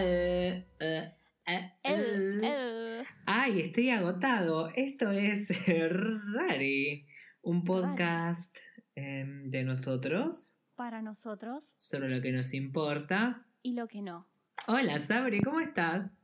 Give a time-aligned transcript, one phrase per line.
[0.00, 1.12] Eh, eh,
[1.82, 3.04] eh.
[3.26, 4.70] Ay, estoy agotado.
[4.76, 5.50] Esto es
[6.34, 7.06] Rari,
[7.42, 8.56] un podcast
[8.94, 13.44] em, de nosotros, Para nosotros solo lo que nos importa.
[13.62, 14.28] y lo que no.
[14.68, 16.14] Hola, Sabri, ¿cómo estás?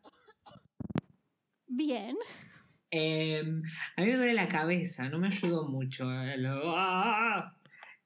[1.66, 2.16] Bien.
[2.90, 3.62] Em,
[3.96, 6.04] a mí me duele la cabeza, no me ayudó mucho.
[6.08, 7.58] ¡Ah!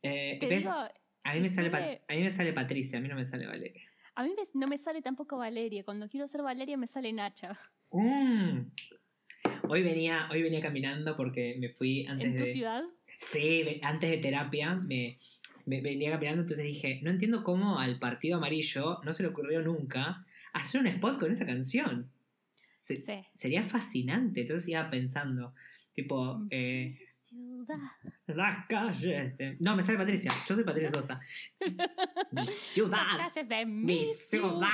[0.02, 3.87] A, mí me sale a mí me sale Patricia, a mí no me sale Valeria.
[4.18, 5.84] A mí no me sale tampoco Valeria.
[5.84, 7.52] Cuando quiero ser Valeria me sale Nacha.
[7.92, 8.62] Mm.
[9.68, 12.52] Hoy venía, hoy venía caminando porque me fui antes ¿En tu de.
[12.52, 12.82] ciudad?
[13.20, 15.18] Sí, antes de terapia me,
[15.66, 19.62] me venía caminando, entonces dije, no entiendo cómo al Partido Amarillo no se le ocurrió
[19.62, 22.10] nunca hacer un spot con esa canción.
[22.72, 23.20] Se- Sí.
[23.34, 25.54] Sería fascinante, entonces iba pensando,
[25.94, 26.98] tipo, eh,
[27.28, 27.76] Ciudad.
[28.26, 29.36] las calles...
[29.36, 31.20] de- No, me sale Patricia, yo soy Patricia Sosa.
[31.60, 31.76] mi
[32.32, 34.68] Las ciudad, calles de mi, mi ciudad.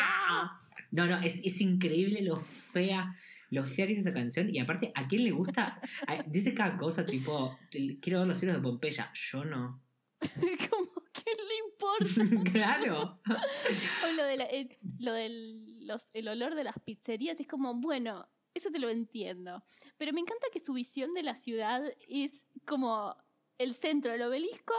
[0.91, 3.12] No, no, es, es increíble lo fea,
[3.50, 4.54] lo fea que es esa canción.
[4.54, 5.81] Y aparte, ¿a quién le gusta?
[6.26, 7.59] Dice cada cosa, tipo,
[8.00, 9.10] quiero ver los cielos de Pompeya.
[9.12, 9.82] Yo no.
[10.70, 10.91] ¿Cómo?
[11.12, 12.50] ¿Quién le importa?
[12.53, 13.20] claro.
[13.28, 17.75] O lo, de la- el, lo del los- el olor de las pizzerías es como,
[17.81, 19.62] bueno, eso te lo entiendo.
[19.98, 23.16] Pero me encanta que su visión de la ciudad es como
[23.59, 24.75] el centro del obelisco,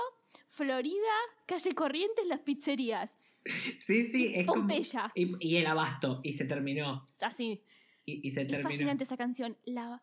[0.47, 0.95] Florida,
[1.47, 3.17] calle Corrientes, las pizzerías.
[3.75, 5.11] Sí, sí, es como- Pompeya.
[5.15, 7.05] y, y el abasto, y se terminó.
[7.21, 7.61] Así.
[8.05, 8.69] Y, y se Es terminó.
[8.69, 9.57] fascinante esa canción.
[9.65, 10.01] La,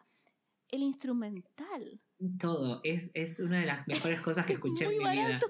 [0.69, 2.01] el instrumental.
[2.39, 2.81] Todo.
[2.85, 5.41] Es, es una de las mejores cosas que escuché en mi vida.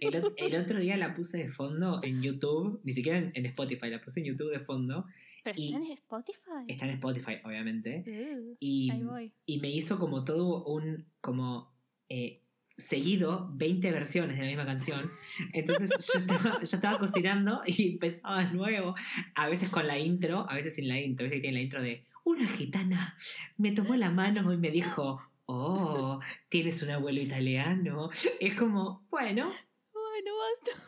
[0.00, 4.00] el otro día la puse de fondo en YouTube, ni siquiera en, en Spotify, la
[4.00, 5.06] puse en YouTube de fondo.
[5.44, 6.64] Pero Y- está en Spotify.
[6.68, 8.04] Está en Spotify, obviamente.
[8.06, 9.32] Uh, Y, ahí voy.
[9.46, 11.72] y me hizo como todo un, como,
[12.08, 12.42] eh,
[12.76, 15.10] seguido 20 versiones de la misma canción.
[15.52, 18.94] Entonces yo estaba, yo estaba cocinando y empezaba de nuevo,
[19.34, 21.82] a veces con la intro, a veces sin la intro, a veces tiene la intro
[21.82, 23.16] de una gitana
[23.56, 28.10] me tomó la mano y me dijo, oh, tienes un abuelo italiano.
[28.40, 29.50] Es como, bueno,
[29.92, 30.82] Bueno, basta.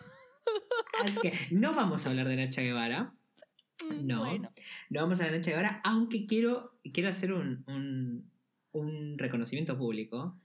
[1.02, 3.14] así que no vamos a hablar de Nacha Guevara.
[3.90, 4.24] Mm, No.
[4.24, 4.50] Bueno.
[4.90, 8.30] No vamos a la Nacha Guevara, aunque quiero, quiero hacer un, un,
[8.72, 10.38] un reconocimiento público.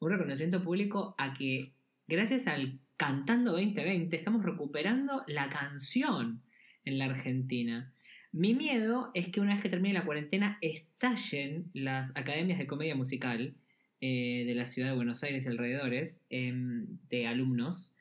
[0.00, 1.72] Un reconocimiento público a que,
[2.06, 6.42] gracias al Cantando 2020, estamos recuperando la canción
[6.84, 7.92] en la Argentina.
[8.32, 12.94] Mi miedo es que una vez que termine la cuarentena estallen las academias de comedia
[12.94, 13.54] musical
[14.00, 17.92] eh, de la ciudad de Buenos Aires y alrededores em, de alumnos.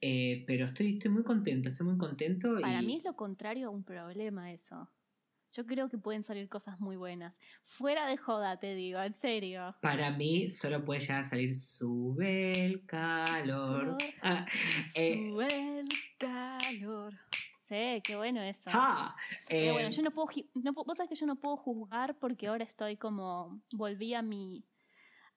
[0.00, 2.60] Eh, pero estoy, estoy muy contento, estoy muy contento.
[2.60, 2.86] Para y...
[2.86, 4.90] mí es lo contrario a un problema eso.
[5.52, 7.36] Yo creo que pueden salir cosas muy buenas.
[7.64, 9.74] Fuera de joda, te digo, en serio.
[9.82, 13.96] Para mí solo puede llegar a salir sube el calor.
[14.22, 14.46] Ah,
[14.94, 15.88] eh, Sube el
[16.18, 17.14] calor.
[17.58, 18.70] Sí, qué bueno eso.
[18.70, 19.16] ja,
[19.48, 22.48] Pero eh, bueno, yo no puedo, no vos sabés que yo no puedo juzgar porque
[22.48, 24.64] ahora estoy como, volví a mi,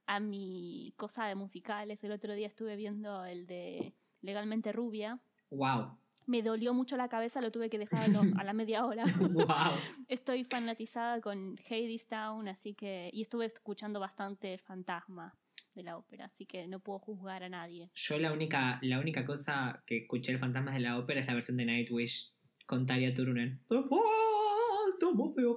[0.05, 2.03] a mi cosa de musicales.
[2.03, 5.19] El otro día estuve viendo el de Legalmente Rubia.
[5.51, 9.03] wow, Me dolió mucho la cabeza, lo tuve que dejar a, la media hora.
[9.19, 9.73] wow.
[10.07, 13.11] Estoy fanatizada con Hadestown, así que.
[13.13, 15.37] Y estuve escuchando bastante Fantasma
[15.75, 17.91] de la ópera, así que no puedo juzgar a nadie.
[17.93, 21.33] Yo la única, la única cosa que escuché el Fantasmas de la Ópera es la
[21.33, 22.33] versión de Nightwish
[22.65, 23.61] con Taria Turunen.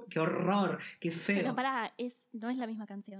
[0.09, 0.79] ¡Qué horror!
[0.99, 1.37] ¡Qué feo!
[1.37, 3.19] Pero pará, es, no es la misma canción.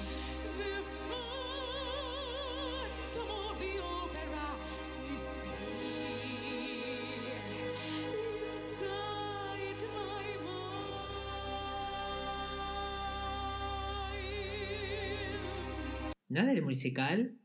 [16.30, 17.38] ¿No es del musical?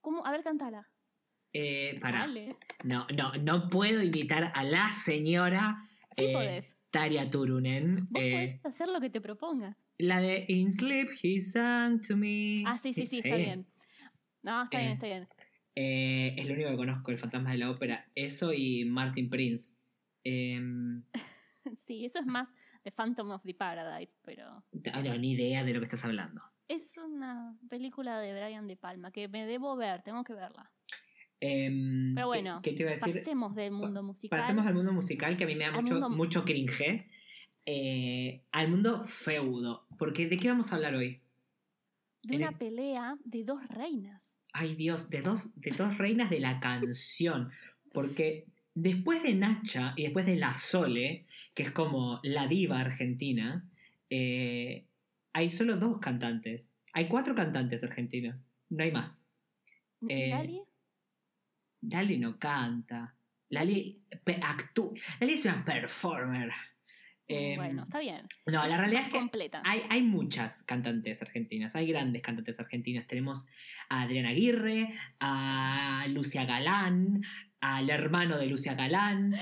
[0.00, 0.26] ¿Cómo?
[0.26, 0.88] A ver, cantala.
[1.52, 2.20] Eh, para.
[2.20, 2.56] Dale.
[2.84, 5.82] No, no, no puedo imitar a la señora
[6.16, 6.76] Sí eh, podés.
[6.90, 8.06] Taria Turunen.
[8.10, 9.76] Vos eh, podés hacer lo que te propongas.
[9.98, 12.64] La de In Sleep He Sang to Me.
[12.66, 13.66] Ah, sí, sí, sí, está bien.
[14.42, 14.82] No, está Eh.
[14.82, 15.28] bien, está bien.
[15.76, 18.10] Eh, es lo único que conozco, el fantasma de la ópera.
[18.14, 19.76] Eso y Martin Prince.
[20.24, 21.04] Em,
[21.76, 22.52] Sí, eso es más
[22.82, 24.64] The Phantom of the Paradise, pero.
[24.92, 26.42] ah, no, ni idea de lo que estás hablando.
[26.70, 30.70] Es una película de Brian De Palma que me debo ver, tengo que verla.
[31.40, 33.14] Em, Pero bueno, ¿qué, qué te iba a decir?
[33.14, 34.38] pasemos del mundo musical.
[34.38, 37.08] Pasemos al mundo musical, que a mí me da mucho, mundo- mucho cringe.
[37.66, 39.86] Eh, al mundo feudo.
[39.98, 41.20] Porque ¿de qué vamos a hablar hoy?
[42.22, 44.36] de en una el- pelea de dos reinas.
[44.52, 47.50] Ay Dios, de dos, de dos reinas de la canción.
[47.92, 53.68] Porque después de Nacha y después de La Sole, que es como la diva argentina,
[54.10, 54.84] eh,
[55.32, 56.74] hay solo dos cantantes.
[56.92, 58.48] Hay cuatro cantantes argentinos.
[58.68, 59.24] No hay más.
[60.08, 60.62] Eh, ¿Lali?
[61.82, 63.14] Lali no canta.
[63.48, 64.02] Lali
[64.42, 64.92] actúa.
[65.20, 66.50] Lali es una performer.
[67.26, 68.26] Em, bueno, está bien.
[68.46, 69.62] no, la realidad es que completa.
[69.64, 73.06] hay, hay muchas cantantes argentinas, hay grandes cantantes argentinas.
[73.06, 73.46] Tenemos
[73.88, 77.22] a Adriana Aguirre, a Lucia Galán,
[77.60, 79.36] al hermano de Lucia Galán.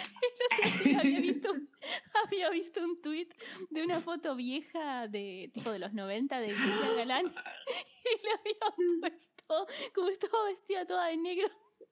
[0.98, 1.48] había visto,
[2.26, 3.28] había visto un tweet
[3.70, 7.26] de una foto vieja de tipo de los 90 de Lucía Galán
[8.04, 11.48] y le habían puesto como estaba vestida toda de negro.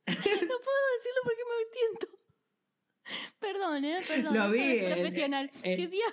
[0.07, 2.19] No puedo decirlo porque me tiento.
[3.39, 4.35] Perdón, eh, perdón.
[4.35, 5.51] Lo vi profesional.
[5.63, 6.05] en- Decía.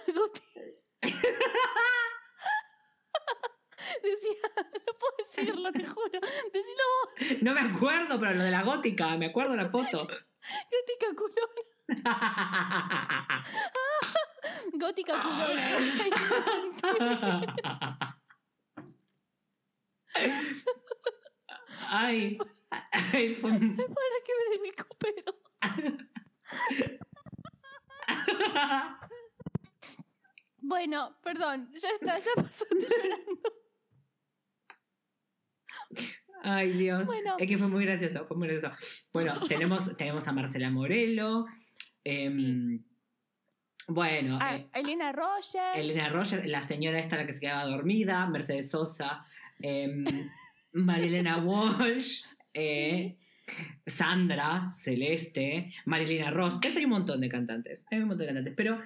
[4.02, 6.20] Decía, no puedo decirlo, te juro.
[6.54, 10.08] Decilo vos, No me acuerdo, pero lo de la gótica, me acuerdo la foto.
[10.72, 11.62] Gótica culona.
[14.74, 15.78] Gótica culona.
[21.90, 22.38] Ay,
[23.14, 25.34] ay, fue Para que me recupero.
[30.66, 33.42] Bueno, perdón, ya está, ya pasó, llorando.
[36.44, 37.06] Ay, Dios.
[37.06, 37.36] Bueno.
[37.40, 38.76] Es que fue muy gracioso, fue muy gracioso.
[39.14, 41.46] Bueno, tenemos, tenemos a Marcela Morelo.
[42.04, 42.84] em,
[43.88, 45.78] Bueno, Ah, eh, Elena Roger.
[45.80, 49.22] Elena Roger, la señora esta la que se quedaba dormida, Mercedes Sosa,
[49.60, 50.06] em,
[50.74, 52.24] Marilena Walsh,
[52.54, 53.18] eh,
[53.86, 56.60] Sandra, Celeste, Marilena Ross.
[56.62, 56.76] ¿Ves?
[56.78, 57.86] Hay un montón de cantantes.
[57.92, 58.54] Hay un montón de cantantes.
[58.56, 58.82] Pero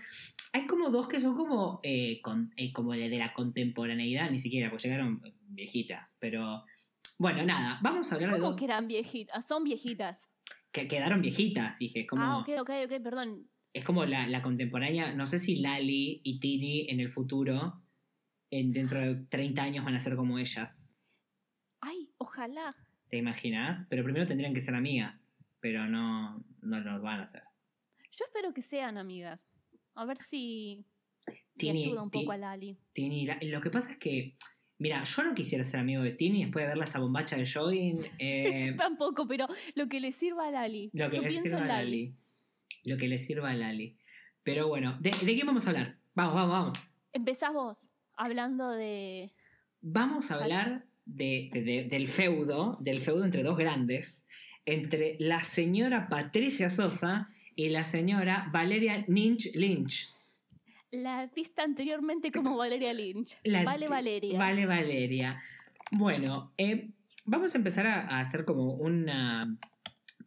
[0.54, 4.70] hay como dos que son como, eh, con- eh, como de la contemporaneidad, ni siquiera,
[4.72, 6.16] porque llegaron viejitas.
[6.20, 6.64] Pero
[7.20, 9.46] bueno, nada, vamos a hablar de ¿Cómo que eran viejitas?
[9.48, 10.30] Son viejitas.
[10.72, 12.02] que quedaron viejitas, dije.
[12.02, 13.50] Es como, Ah, ok, ok, ok, perdón.
[13.74, 15.14] es como la, la contemporánea.
[15.14, 17.82] No sé si Lali y Tini en el futuro,
[18.52, 21.02] en, dentro de 30 años, van a ser como ellas.
[21.82, 22.76] Ay, ojalá.
[23.10, 23.86] ¿Te imaginas?
[23.90, 25.32] Pero primero tendrían que ser amigas.
[25.60, 27.44] Pero no, no lo van a hacer.
[28.12, 29.46] Yo espero que sean amigas.
[29.96, 30.86] A ver si
[31.58, 32.78] Tini, ayuda un poco a Lali.
[32.94, 34.38] Tini, lo que pasa es que,
[34.80, 38.00] mira, yo no quisiera ser amigo de Tini después de verla esa bombacha de jogging.
[38.20, 40.90] eh, Yo tampoco, pero lo que le sirva a Lali.
[40.94, 42.14] lo que Yo le sirva a Lali.
[42.84, 43.98] Lo que le sirva a Lali.
[44.44, 45.98] Pero bueno, ¿de, ¿de qué vamos a hablar?
[46.16, 46.80] Vamos, vamos, vamos.
[47.14, 49.32] Empezás vos hablando de.
[49.82, 54.28] Vamos a hablar de- del feudo, del feudo entre dos grandes,
[54.66, 60.10] entre la señora Patricia Sosa y la señora Valeria Ninch Lynch.
[60.92, 63.38] La artista anteriormente como Valeria Lynch.
[63.44, 64.38] La- vale Valeria.
[64.40, 65.42] Vale Valeria.
[65.92, 66.90] Bueno, eh,
[67.26, 69.58] vamos a empezar a, a hacer como una...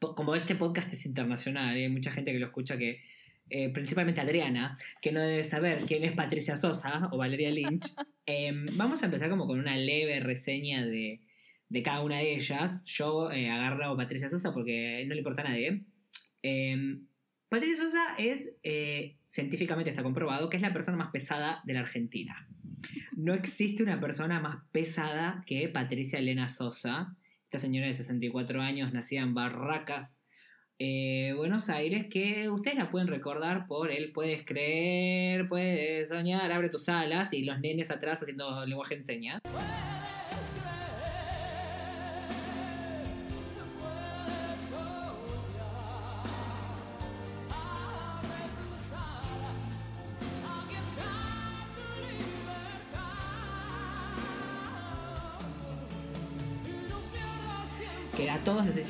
[0.01, 3.03] Como este podcast es internacional, hay mucha gente que lo escucha que...
[3.51, 7.93] eh, principalmente Adriana, que no debe saber quién es Patricia Sosa o Valeria Lynch.
[8.27, 11.21] Em, vamos a empezar como con una leve reseña de,
[11.69, 12.85] de cada una de ellas.
[12.85, 15.83] Yo eh, agarro a Patricia Sosa porque no le importa a nadie.
[16.43, 17.07] Em,
[17.51, 21.81] Patricia Sosa es, eh, científicamente está comprobado, que es la persona más pesada de la
[21.81, 22.47] Argentina.
[23.17, 28.93] No existe una persona más pesada que Patricia Elena Sosa, esta señora de 64 años,
[28.93, 30.23] nacida en Barracas,
[30.79, 36.69] eh, Buenos Aires, que ustedes la pueden recordar por el puedes creer, puedes soñar, abre
[36.69, 39.43] tus alas y los nenes atrás haciendo lenguaje en señas.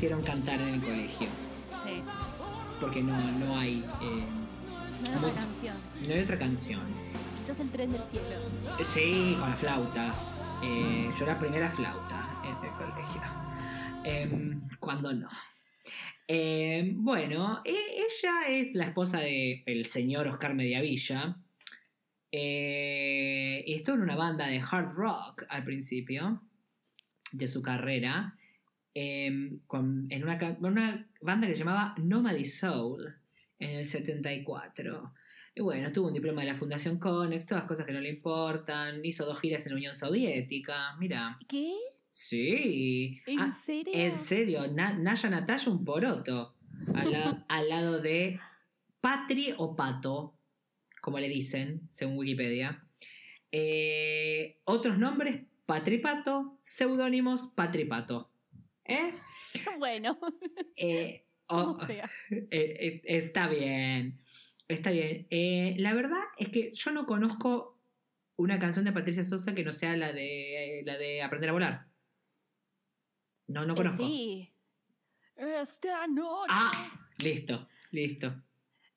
[0.00, 1.28] Hicieron cantar en el colegio,
[1.84, 2.02] Sí.
[2.80, 3.84] porque no, no hay...
[4.00, 4.24] eh,
[5.02, 5.76] No Muy- una canción.
[6.08, 6.80] no hay otra canción.
[7.42, 8.26] Quizás el tren del cielo.
[8.78, 10.14] Eh, Sí, con la flauta.
[10.62, 13.22] Eh, yo la primera flauta en el colegio.
[14.04, 15.28] Em, cuando no.
[16.26, 21.36] Em, bueno, e- ella es la esposa del señor Oscar Mediavilla.
[22.32, 26.40] Eh, estuvo en una banda de hard rock al principio
[27.32, 28.36] de su carrera.
[28.94, 33.14] Em, con- en una, banda que se llamaba Nomady Soul
[33.58, 35.12] en el 74.
[35.54, 39.04] Y bueno, tuvo un diploma de la Fundación Conex, todas cosas que no le importan.
[39.04, 40.96] Hizo dos giras en la Unión Soviética.
[40.98, 41.38] Mira.
[41.48, 41.74] ¿Qué?
[42.10, 43.20] Sí.
[43.26, 43.92] ¿En Ah, serio?
[43.94, 46.56] en serio, Na- Naya Natalia un poroto.
[46.94, 48.38] Al, la- al lado de
[49.00, 50.36] Patri o Pato,
[51.02, 52.84] como le dicen, según Wikipedia.
[53.52, 58.29] Eh, otros nombres, Patripato, seudónimos, Patripato.
[58.90, 59.14] ¿Eh?
[59.78, 60.18] Bueno,
[60.76, 62.08] Eh, o- como sea.
[62.30, 64.20] eh, está bien.
[64.68, 65.26] Está bien.
[65.82, 67.80] La verdad es que yo no conozco
[68.36, 71.86] una canción de Patricia Sosa que no sea la de la de Aprender a volar.
[73.48, 74.06] No, no conozco.
[74.06, 74.52] sí.
[75.34, 76.46] Esta noche.
[76.50, 78.42] Ah, listo, listo.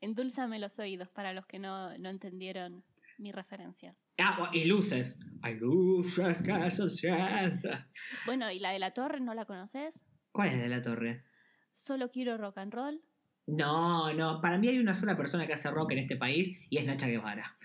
[0.02, 2.84] Endúlzame los oídos para los que no, no entendieron
[3.24, 3.96] mi referencia.
[4.20, 5.20] Ah, y luces.
[5.42, 7.12] Hay luces que se
[8.26, 10.04] Bueno, ¿y la de la torre no la conoces?
[10.32, 11.24] ¿Cuál es de la torre?
[11.74, 13.02] Solo quiero rock and roll.
[13.48, 16.78] No, no, para mí hay una sola persona que hace rock en este país y
[16.78, 17.58] es Nacha Guevara.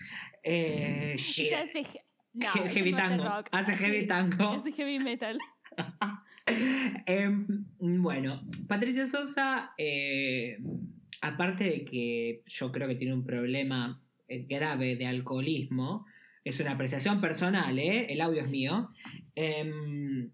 [0.43, 1.53] Eh, shit.
[1.53, 3.23] Hace he- no, heavy no hace tango.
[3.25, 3.49] rock.
[3.51, 4.49] Hace heavy tango.
[4.53, 5.37] Hace heavy metal.
[7.05, 7.45] Em,
[7.79, 10.57] bueno, Patricia Sosa, eh,
[11.21, 14.01] aparte de que yo creo que tiene un problema
[14.47, 16.05] grave de alcoholismo,
[16.43, 18.07] es una apreciación personal, ¿eh?
[18.13, 18.89] el audio es mío.
[19.35, 20.31] Em,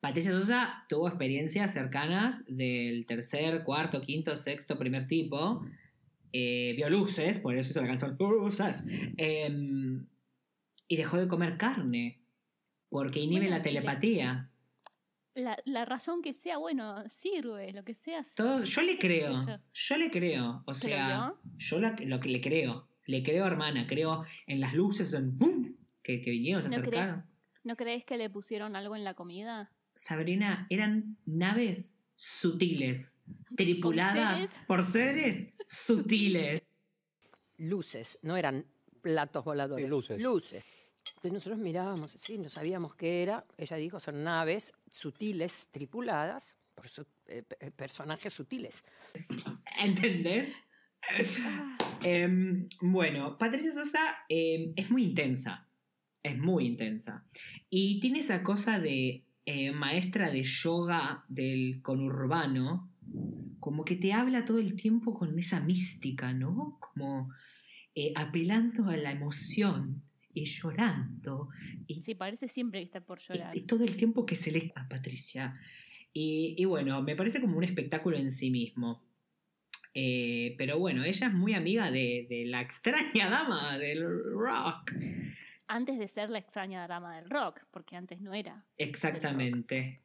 [0.00, 5.64] Patricia Sosa tuvo experiencias cercanas del tercer, cuarto, quinto, sexto, primer tipo.
[6.32, 8.84] Eh, vio luces, por eso hizo la canción Luces.
[9.16, 10.06] Em,
[10.88, 12.20] y dejó de comer carne,
[12.90, 14.50] porque inhibe Bueno, la si les- telepatía.
[15.36, 18.24] La, la razón que sea, bueno, sirve, lo que sea.
[18.36, 19.58] Todo, yo le creo, yo.
[19.72, 23.46] yo le creo, o ¿Te lo sea, yo la- lo que le creo, le creo
[23.46, 25.74] hermana, creo en las luces, en ¡pum!
[26.02, 26.88] Que, que vinieron, se ¿No crees?
[26.88, 27.24] acercaron.
[27.64, 29.72] ¿No crees que le pusieron algo en la comida?
[29.94, 33.20] Sabrina, eran naves sutiles,
[33.56, 34.60] tripuladas seres?
[34.66, 36.62] por seres sutiles.
[37.56, 38.66] luces, no eran
[39.00, 39.84] platos voladores.
[39.84, 40.20] Sí, luces.
[40.20, 40.64] Luces.
[41.08, 43.44] Entonces nosotros mirábamos así, no sabíamos qué era.
[43.58, 48.82] Ella dijo, son naves sutiles, tripuladas por su- eh, pe- personajes sutiles.
[49.78, 50.52] ¿Entendés?
[52.04, 55.66] Em, bueno, Patricia Sosa em, es muy intensa.
[56.22, 57.24] Es muy intensa.
[57.70, 62.90] Y tiene esa cosa de eh, maestra de yoga del conurbano.
[63.58, 66.78] Como que te habla todo el tiempo con esa mística, ¿no?
[66.80, 67.30] Como
[67.94, 71.48] eh, apelando a la emoción y llorando.
[71.86, 73.56] Y Sí, parece siempre que está por llorar.
[73.56, 75.58] y, y todo el tiempo que se le a Patricia.
[76.12, 79.02] Y, y bueno, me parece como un espectáculo en sí mismo.
[79.94, 84.92] Eh, pero bueno, ella es muy amiga de, de la extraña dama del rock.
[85.68, 88.66] Antes de ser la extraña dama del rock, porque antes no era.
[88.76, 90.00] Exactamente.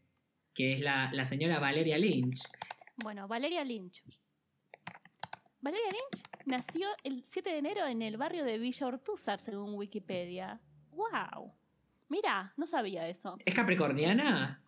[0.54, 2.42] Que es la, la señora Valeria Lynch.
[2.98, 4.04] Bueno, Valeria Lynch.
[5.62, 10.62] Valeria Lynch nació el 7 de enero en el barrio de Villa Ortúzar, según Wikipedia.
[10.92, 11.54] ¡Wow!
[12.08, 13.38] Mira, no sabía eso.
[13.44, 14.64] ¿Es capricorniana?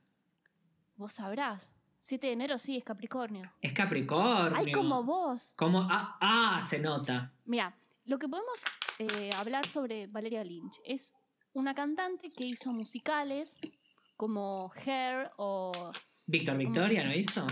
[0.95, 1.73] Vos sabrás.
[2.01, 3.51] 7 de enero sí es Capricornio.
[3.61, 4.57] Es Capricornio.
[4.57, 5.53] ¡Ay, como vos!
[5.57, 7.31] Como, ah, ah, se nota.
[7.45, 8.55] Mira, lo que podemos
[8.99, 11.13] eh, hablar sobre Valeria Lynch es
[11.53, 13.55] una cantante que hizo musicales
[14.17, 15.91] como Hair o
[16.27, 17.45] Víctor Victoria, ¿no hizo?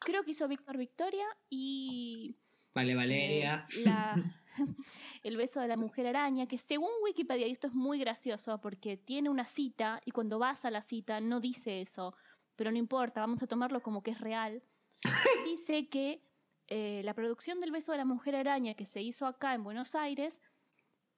[0.00, 2.36] creo que hizo Víctor Victoria y
[2.74, 3.66] Vale, Valeria.
[3.76, 4.34] eh, la-
[5.22, 8.96] el beso de la mujer araña, que según Wikipedia, y esto es muy gracioso porque
[8.96, 12.14] tiene una cita y cuando vas a la cita no dice eso,
[12.58, 14.62] pero no importa, vamos a tomarlo como que es real.
[15.46, 16.20] Dice que
[16.66, 19.94] eh, la producción del beso de la mujer araña que se hizo acá en Buenos
[19.94, 20.42] Aires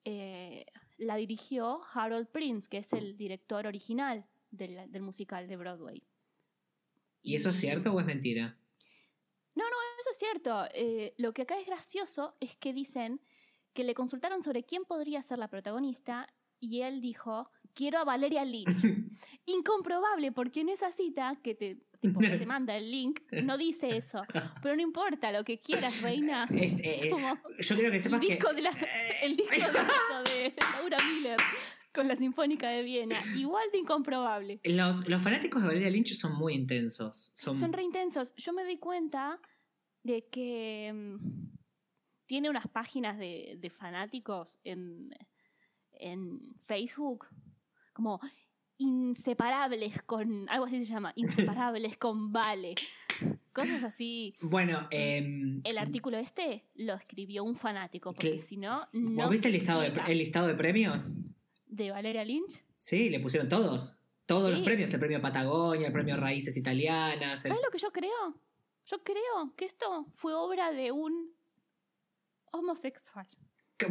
[0.04, 0.66] eh,
[0.98, 6.04] la dirigió Harold Prince, que es el director original del, del musical de Broadway.
[7.22, 8.56] ¿Y eso es cierto o es mentira?
[10.00, 10.64] Eso es cierto.
[10.72, 13.20] Eh, lo que acá es gracioso es que dicen
[13.74, 16.26] que le consultaron sobre quién podría ser la protagonista
[16.58, 18.84] y él dijo, quiero a Valeria Lynch.
[19.46, 23.96] Incomprobable, porque en esa cita que te, tipo, que te manda el link, no dice
[23.96, 24.22] eso.
[24.62, 26.44] Pero no importa, lo que quieras, reina.
[26.50, 28.26] Este, eh, Como yo quiero que el sepas que...
[28.54, 28.76] de la-
[29.22, 29.54] el disco
[30.26, 31.36] de, de Laura Miller
[31.92, 33.20] con la Sinfónica de Viena.
[33.36, 34.60] Igual de incomprobable.
[34.64, 37.32] Los, los fanáticos de Valeria Lynch son muy intensos.
[37.34, 38.32] Son, Son re intensos.
[38.36, 39.40] Yo me doy cuenta
[40.04, 41.48] de que mm,
[42.26, 45.10] tiene unas páginas de, de fanáticos en,
[45.94, 47.26] en Facebook
[48.00, 48.18] como
[48.78, 52.74] inseparables con, algo así se llama, inseparables con Vale.
[53.52, 54.34] Cosas así.
[54.40, 59.48] Bueno, em, El artículo este lo escribió un fanático, porque si no, ¿vos no viste
[59.48, 61.14] el listado, de, el listado de premios?
[61.66, 62.64] de Valeria Lynch.
[62.76, 63.96] Sí, le pusieron todos.
[64.26, 64.92] Todos los premios.
[64.92, 67.44] El premio Patagonia, el premio Raíces Italianas.
[67.44, 68.34] el- ¿Sabes lo que yo creo?
[68.86, 71.32] Yo creo que esto fue obra de un
[72.50, 73.28] homosexual.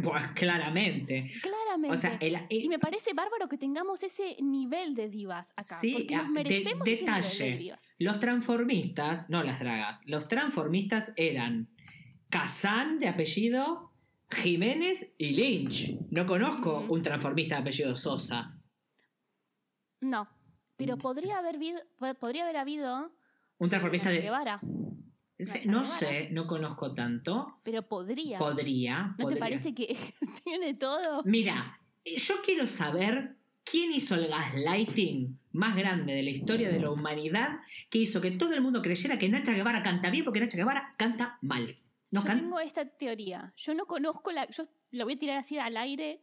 [0.02, 1.30] Pues claramente.
[1.42, 1.94] Claramente.
[1.94, 5.62] O sea, el, Y me parece bárbaro que tengamos ese nivel de divas acá.
[5.76, 7.56] Sí, porque nos de- merecemos ese nivel de detalle.
[7.58, 7.80] divas.
[7.98, 11.68] Los transformistas, no las dragas, los transformistas eran
[12.28, 13.92] Kazán de apellido,
[14.30, 15.96] Jiménez y Lynch.
[16.10, 18.50] No conozco un transformista de apellido Sosa.
[20.00, 20.28] No,
[20.76, 21.00] pero Mm.
[21.00, 21.58] podría haber,
[22.18, 23.12] podría haber habido
[23.58, 24.20] Un transformista de...
[24.20, 24.60] Guevara,
[25.66, 27.58] No sé, no conozco tanto.
[27.62, 28.38] pero podría.
[28.38, 29.14] Podría.
[29.18, 29.96] ¿No te parece que
[30.44, 31.22] tiene todo?
[31.24, 36.90] Mira, yo quiero saber quién hizo el gaslighting más grande de la historia de la
[36.90, 40.56] humanidad que hizo que todo el mundo creyera que Nacha Guevara canta bien porque Nacha
[40.56, 41.76] Guevara canta mal.
[42.12, 43.52] No yo can- tengo esta teoría.
[43.56, 44.48] Yo no conozco la.
[44.50, 46.22] Yo la voy a tirar así al aire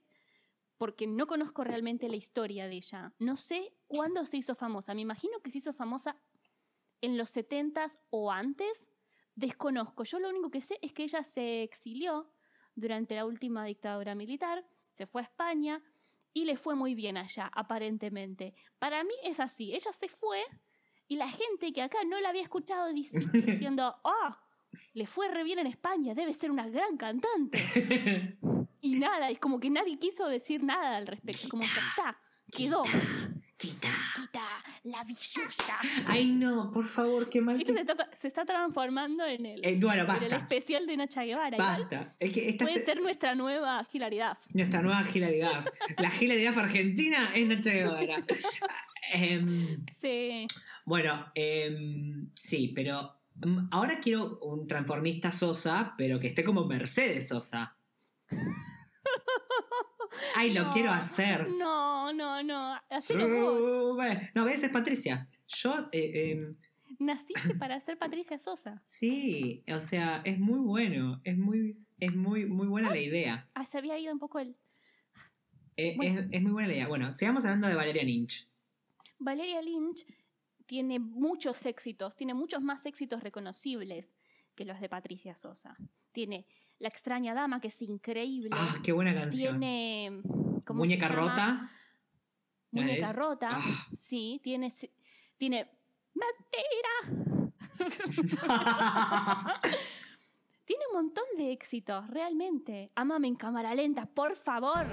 [0.77, 3.13] porque no conozco realmente la historia de ella.
[3.19, 4.93] No sé cuándo se hizo famosa.
[4.93, 6.17] Me imagino que se hizo famosa
[7.01, 8.91] en los 70s o antes.
[9.38, 10.03] Desconozco.
[10.03, 12.34] Yo lo único que sé es que ella se exilió
[12.74, 15.79] durante la última dictadura militar, se fue a España
[16.34, 18.56] y le fue muy bien allá, aparentemente.
[18.79, 19.75] Para mí es así.
[19.75, 20.44] Ella se fue
[21.08, 23.29] y la gente que acá no la había escuchado dici-
[23.72, 24.36] diciendo, oh,
[24.94, 27.60] le fue re bien en España, debe ser una gran cantante.
[28.79, 32.17] Y nada, es como que nadie quiso decir nada al respecto, como que está,
[32.51, 32.84] quedó.
[33.58, 33.88] Quita.
[34.16, 34.44] Quita
[34.84, 35.78] la villuya.
[36.08, 37.60] Ay, no, por favor, qué mal.
[37.60, 41.24] Esto se está, se está transformando en el, Eh, bueno, en el especial de Nacha
[41.24, 41.58] Guevara.
[41.58, 42.16] Basta.
[42.20, 44.38] Es que esta puede es ser nuestra nueva hilaridad.
[44.54, 45.66] nuestra nueva hilaridad.
[45.98, 48.24] La hilaridad argentina es Nacha Guevara.
[49.13, 50.48] Em, Sí.
[50.84, 57.30] bueno, em, sí, pero mm, ahora quiero un transformista Sosa, pero que esté como Mercedes
[57.30, 57.78] Sosa.
[60.36, 61.50] Ay, lo No, quiero hacer.
[61.50, 62.80] No, no, no.
[62.89, 63.98] Hacelo vos.
[64.36, 65.28] No, ves, es Patricia.
[65.48, 66.56] Yo, eh, em,
[67.00, 68.82] Naciste para ser Patricia Sosa.
[68.84, 71.22] sí, o sea, es muy bueno.
[71.24, 73.50] Es muy, es muy, muy buena la idea.
[73.54, 74.56] Ah, se había ido un poco el.
[75.76, 76.22] Eh, Bueno.
[76.22, 76.88] es, es muy buena la idea.
[76.88, 78.48] Bueno, sigamos hablando de Valeria Lynch.
[79.20, 80.06] Valeria Lynch
[80.65, 84.13] tiene muchos éxitos, tiene muchos más éxitos reconocibles
[84.56, 85.78] que los de Patricia Sosa.
[86.12, 86.48] Tiene
[86.80, 88.50] La extraña dama, que es increíble.
[88.54, 89.60] Ah, qué buena canción.
[89.60, 90.22] tiene.
[90.66, 91.30] ¿cómo Muñeca se llama?
[91.30, 91.72] rota.
[92.72, 93.50] Muñeca ¿La de- rota.
[93.54, 93.88] Ah.
[93.94, 94.72] Sí, tiene.
[95.38, 95.72] Tiene.
[96.13, 97.52] ¡Mentira!
[100.66, 102.92] Tiene un montón de éxitos, realmente.
[102.96, 104.86] Ámame en cámara lenta, por favor.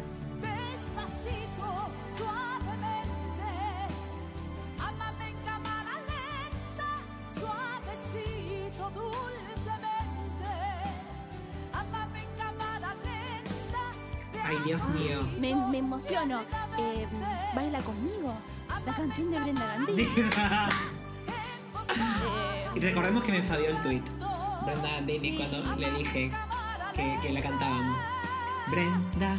[14.45, 15.21] Ay, Dios mío.
[15.41, 16.43] Me, me emociono.
[16.79, 17.07] Eh,
[17.55, 18.35] Baila conmigo.
[18.87, 20.09] La canción de Brenda Gandhi.
[21.97, 24.03] Eh, y recordemos que me fadió el tweet.
[24.65, 25.37] Brenda Dini Sí.
[25.37, 26.31] cuando le dije
[26.95, 27.97] que, que la cantábamos.
[28.71, 29.37] Brenda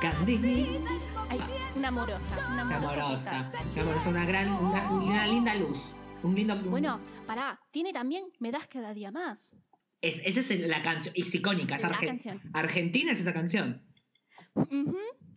[0.00, 0.78] Candini.
[1.28, 1.38] ay,
[1.76, 2.48] una amorosa.
[2.52, 3.52] Una amorosa.
[3.74, 5.78] Una amorosa, una gran, una, una linda luz.
[6.22, 6.56] Un lindo.
[6.56, 7.60] Bueno, pará.
[7.70, 9.54] Tiene también Me das cada día más.
[10.00, 11.14] Es, esa es la canción.
[11.16, 11.76] Es icónica.
[11.76, 12.40] Es La argen- canción.
[12.54, 13.82] Argentina es esa canción.
[14.54, 14.96] Ujú,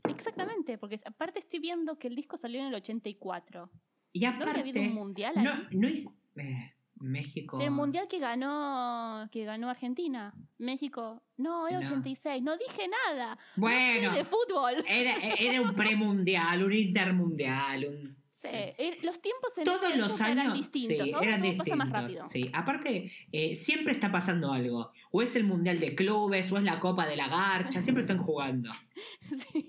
[0.10, 3.70] Exactamente, porque aparte estoy viendo que el disco salió en el 84.
[4.14, 4.60] Y ¿No había aparte.
[4.62, 5.44] habido un mundial ahí?
[5.44, 6.08] no, no es.
[6.38, 7.60] eh, México.
[7.60, 10.34] El mundial que ganó que ganó Argentina.
[10.58, 11.22] México.
[11.36, 11.80] No, es No.
[11.82, 12.42] 86.
[12.42, 13.38] No dije nada.
[13.58, 14.14] Bueno.
[14.14, 14.76] De fútbol.
[14.88, 18.18] Era, era un premundial, un intermundial, un
[18.52, 21.06] Sí, er- Los tiempos en todos los años eran distintos.
[21.08, 21.68] sí, Ahora eran todo distintos.
[21.70, 22.24] pasa más rápido.
[22.26, 24.92] Sí, aparte eh, siempre está pasando algo.
[25.12, 28.20] O es el mundial de clubes, o es la Copa de la Garcha, siempre están
[28.20, 28.72] jugando.
[29.52, 29.68] Sí.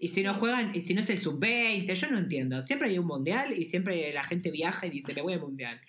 [0.00, 2.60] Y si no juegan, y si no es el sub-20, yo no entiendo.
[2.62, 5.80] Siempre hay un mundial y siempre la gente viaja y dice, me voy al mundial.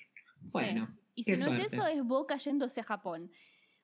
[0.54, 1.66] Bueno, Y si no suerte.
[1.66, 3.32] es eso, es Boca yéndose a Japón.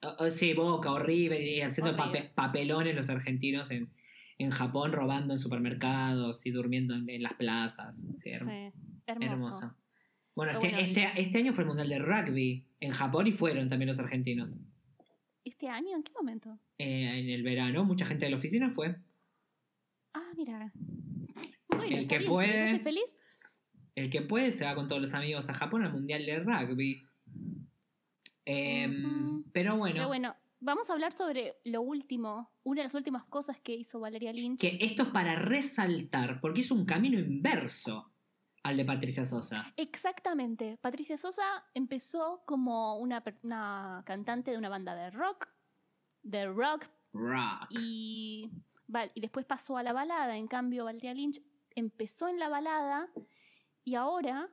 [0.01, 2.19] O- o sí, Boca, River, y haciendo Horrible.
[2.29, 3.91] pape- papelones los argentinos en,
[4.39, 8.05] en Japón, robando en supermercados y durmiendo en, en las plazas.
[8.13, 9.33] Sí, herm- Sí, hermoso.
[9.33, 9.75] Hermoso.
[10.35, 13.67] Bueno, este, bueno, este, este año fue el Mundial de Rugby en Japón y fueron
[13.67, 14.63] también los argentinos.
[15.43, 15.95] ¿Este año?
[15.95, 16.59] ¿En qué momento?
[16.77, 18.95] Eh, en el verano, mucha gente de la oficina fue.
[20.13, 20.71] Ah, mira.
[21.69, 22.79] Bueno, El que bien, puede.
[22.79, 23.17] feliz?
[23.95, 27.03] El que puede se va con todos los amigos a Japón al Mundial de Rugby.
[28.45, 29.43] Em.
[29.51, 30.35] Pero bueno, Pero bueno,
[30.67, 34.59] vamos a hablar sobre lo último, una de las últimas cosas que hizo Valeria Lynch.
[34.59, 38.11] que esto es para resaltar, porque es un camino inverso
[38.63, 39.73] al de Patricia Sosa.
[39.77, 40.77] Exactamente.
[40.81, 43.23] Patricia Sosa empezó como una,
[44.03, 45.47] cantante de una banda de rock,
[46.21, 47.67] de rock, Rock.
[47.69, 48.51] y,
[49.15, 50.35] y después pasó a la balada.
[50.35, 51.41] En cambio, Valeria Lynch
[51.75, 53.07] empezó en la balada
[53.85, 54.49] y ahora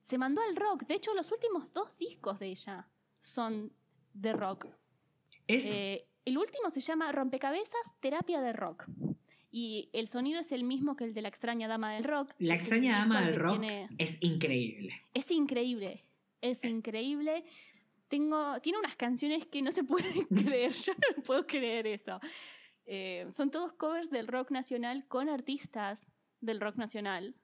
[0.00, 0.86] se mandó al rock.
[0.86, 3.74] De hecho, los últimos dos discos de ella son
[4.14, 4.66] de rock.
[5.54, 8.86] Es, Eh, el último se llama Rompecabezas, Terapia de Rock.
[9.52, 12.32] Y el sonido es el mismo que el de La extraña dama del rock.
[12.38, 14.94] la extraña dama del rock tiene- es increíble.
[15.12, 16.04] Es increíble.
[16.40, 17.44] Es increíble.
[18.08, 19.82] Tengo, tiene unas canciones que no se
[20.22, 20.72] pueden creer.
[20.72, 22.20] Yo no puedo creer eso.
[22.86, 26.08] Eh, son todos covers del rock nacional con artistas
[26.40, 27.34] del rock nacional.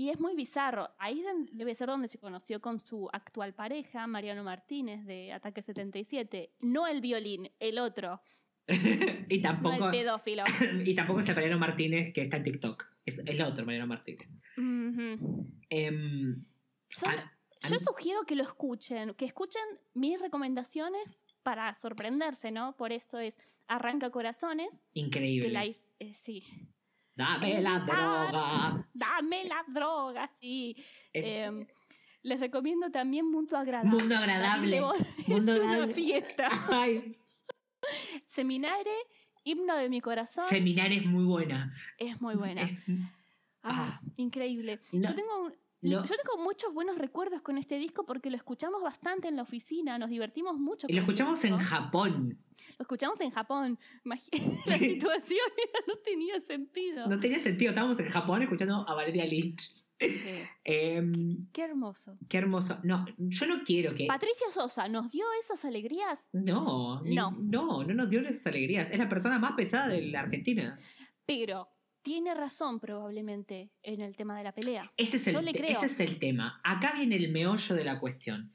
[0.00, 0.90] Y es muy bizarro.
[0.98, 6.52] Ahí debe ser donde se conoció con su actual pareja, Mariano Martínez, de Ataque 77.
[6.60, 8.20] No el violín, el otro.
[8.68, 10.44] y No tampoco el pedófilo.
[10.84, 12.86] y tampoco es el Mariano Martínez que está en TikTok.
[13.04, 14.36] Es el otro Mariano Martínez.
[15.70, 16.44] Em,
[16.90, 17.32] Son- a-
[17.64, 19.62] a- Yo sugiero que lo escuchen, que escuchen
[19.94, 21.02] mis recomendaciones
[21.42, 22.76] para sorprenderse, ¿no?
[22.76, 25.48] Por esto es Arranca Corazones, Increíble.
[25.48, 26.44] que la hice, eh, sí.
[27.18, 28.88] Dame la droga.
[28.94, 30.76] Dame la droga, sí.
[31.12, 31.66] Eh, Em,
[32.22, 33.90] les recomiendo también Mundo Agradable.
[33.98, 34.80] Mundo agradable.
[35.26, 35.94] Mundo es una agradable.
[35.94, 36.48] fiesta.
[36.70, 37.16] Ay,
[38.26, 38.90] Seminare,
[39.44, 41.72] Himno de mi corazón, Seminar es muy buena.
[41.98, 42.62] es muy buena.
[42.62, 42.78] Es-
[43.62, 44.80] Ah, increíble.
[44.92, 48.82] No, yo, tengo, un- yo tengo muchos buenos recuerdos con este disco porque lo escuchamos
[48.82, 50.86] bastante en la oficina, nos divertimos mucho.
[50.88, 51.58] y lo este escuchamos en.
[51.58, 52.38] Japón.
[52.78, 53.78] Lo escuchamos en Japón.
[54.04, 54.16] La
[54.78, 55.46] situación
[55.86, 57.06] no tenía sentido.
[57.06, 57.70] No tenía sentido.
[57.70, 59.60] Estábamos en Japón escuchando a Valeria Lynch.
[60.00, 60.18] Sí.
[60.64, 62.16] Em, Qué hermoso.
[62.28, 62.78] qué hermoso.
[62.84, 64.06] No, yo no quiero que.
[64.06, 66.28] Patricia Sosa, ¿nos dio esas alegrías?
[66.32, 67.30] No, ni- No.
[67.40, 68.90] no, no nos dio esas alegrías.
[68.90, 70.78] Es la persona más pesada de la Argentina.
[71.26, 71.68] Pero
[72.02, 74.92] tiene razón probablemente en el tema de la pelea.
[74.96, 75.76] Ese es, el, Yo le te- creo.
[75.82, 76.60] ese es el tema.
[76.64, 78.52] Acá viene el meollo de la cuestión.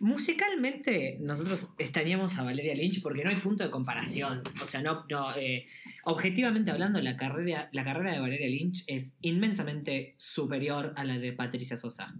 [0.00, 4.42] Musicalmente, nosotros extrañamos a Valeria Lynch porque no hay punto de comparación.
[4.62, 5.64] O sea, no, no, eh,
[6.04, 11.32] objetivamente hablando, la carrera, la carrera de Valeria Lynch es inmensamente superior a la de
[11.32, 12.14] Patricia Sosa.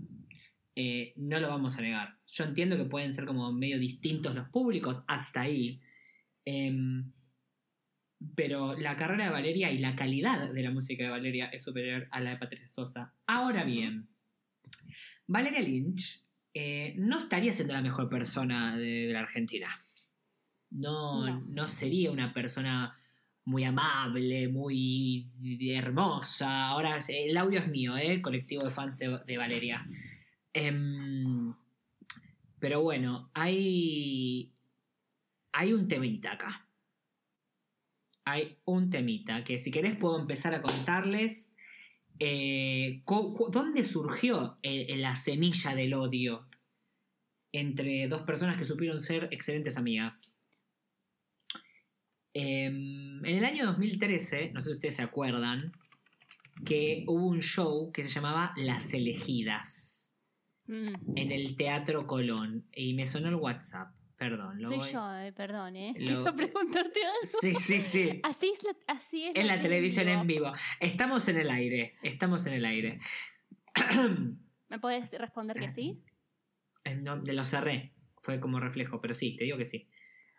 [0.75, 2.17] Eh, no lo vamos a negar.
[2.27, 5.81] Yo entiendo que pueden ser como medio distintos los públicos hasta ahí.
[6.45, 7.13] Em,
[8.35, 12.09] pero la carrera de Valeria y la calidad de la música de Valeria es superior
[12.11, 13.15] a la de Patricia Sosa.
[13.27, 14.09] Ahora bien,
[15.27, 16.23] Valeria Lynch
[16.55, 19.69] eh, no estaría siendo la mejor persona de, de la Argentina.
[20.71, 21.41] No, No.
[21.49, 22.97] no sería una persona
[23.45, 25.27] muy amable, muy
[25.75, 26.69] hermosa.
[26.69, 28.23] Ahora eh, el audio es mío, ¿eh?
[28.23, 29.87] Colectivo de fans de, de Valeria.
[30.53, 31.53] Em,
[32.59, 34.53] pero bueno, hay.
[35.53, 36.67] Hay un temita acá.
[38.25, 41.55] Hay un temita que si querés puedo empezar a contarles
[42.19, 46.49] eh, dónde surgió la semilla del odio
[47.53, 50.37] entre dos personas que supieron ser excelentes amigas.
[52.35, 55.73] Em, en el año 2013, no sé si ustedes se acuerdan,
[56.65, 60.03] que hubo un show que se llamaba Las Elegidas
[60.67, 61.17] Mm.
[61.17, 63.93] en el Teatro Colón y me sonó el WhatsApp.
[64.23, 65.95] Perdón, lo Soy voy- yo, eh, perdón, ¿eh?
[65.99, 67.19] Lo- Quiero preguntarte algo.
[67.41, 68.21] Sí, sí, sí.
[68.23, 70.45] Así es la, así es En la tele televisión en vivo.
[70.53, 70.57] vivo.
[70.79, 71.97] Estamos en el aire.
[72.05, 73.01] Estamos en el aire.
[74.69, 76.03] ¿Me puedes responder que sí?
[76.85, 77.95] Eh, no, de lo cerré.
[78.21, 79.89] Fue como reflejo, pero sí, te digo que sí.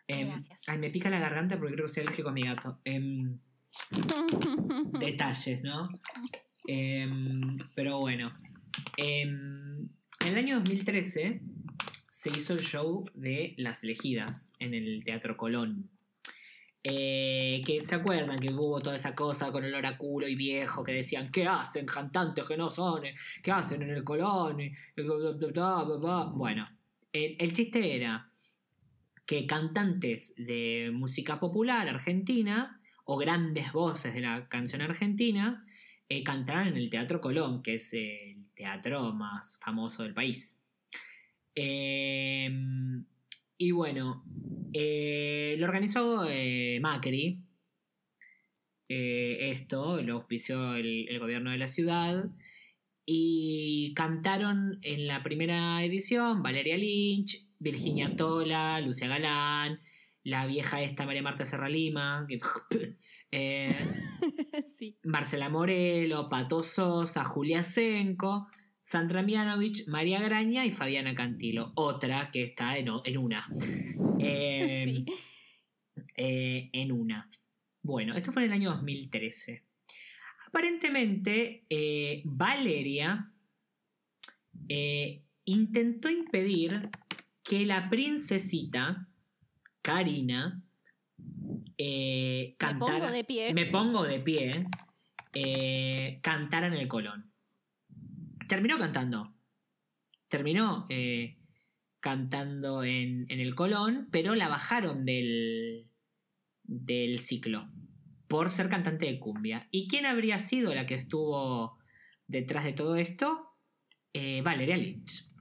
[0.07, 0.61] Em, Gracias.
[0.67, 2.81] Ay, me pica la garganta porque creo que soy alérgico a mi gato.
[2.83, 3.39] Em,
[4.99, 5.87] detalles, ¿no?
[6.67, 8.33] Em, pero bueno.
[8.97, 9.89] En
[10.25, 11.41] el año 2013
[12.23, 15.89] se hizo el show de Las Elegidas en el Teatro Colón.
[16.81, 21.33] Eh, se acuerdan que hubo toda esa cosa con el oráculo y viejo que decían,
[21.33, 23.01] ¿qué hacen cantantes que no son?
[23.41, 24.57] ¿Qué hacen en el Colón?
[26.37, 26.63] Bueno,
[27.11, 28.31] el, chiste era
[29.25, 35.67] que cantantes de música popular argentina o grandes voces de la canción argentina
[36.07, 40.62] eh, cantaran en el Teatro Colón, que es el teatro más famoso del país.
[41.55, 42.49] Eh,
[43.57, 44.23] y bueno,
[44.73, 47.39] eh, lo organizó eh, Macri.
[48.89, 52.25] eh, esto lo auspició el, el gobierno de la ciudad.
[53.05, 59.81] Y cantaron en la primera edición Valeria Lynch, Virginia Tola, Lucia Galán,
[60.23, 62.39] la vieja esta María Marta Serra Lima, que-
[63.31, 63.75] eh,
[64.79, 64.97] sí.
[65.03, 68.47] Marcela Morelo, Pato Sosa, Julia Senko,
[68.83, 71.71] Sandra Mianovich, María Graña y Fabiana Cantilo.
[71.75, 73.47] Otra que está en, una.
[74.19, 75.05] Eh, Sí.
[76.15, 77.29] eh, en una.
[77.81, 79.63] Bueno, esto fue en el año 2013.
[80.47, 83.31] Aparentemente, eh, Valeria
[84.67, 86.81] eh, intentó impedir
[87.43, 89.07] que la princesita
[89.81, 90.61] Karina
[91.77, 92.99] eh, Me cantara.
[92.99, 93.53] pongo de pie.
[93.53, 94.65] Me pongo de pie.
[96.21, 97.32] cantara en el Colón.
[98.53, 99.33] Terminó cantando.
[100.27, 101.39] Terminó eh,
[101.99, 105.89] cantando en, en el Colón, pero la bajaron del,
[106.61, 107.67] del ciclo
[108.27, 109.67] por ser cantante de cumbia.
[109.71, 111.79] ¿Y quién habría sido la que estuvo
[112.27, 113.57] detrás de todo esto?
[114.13, 115.31] Eh, Valeria Lynch,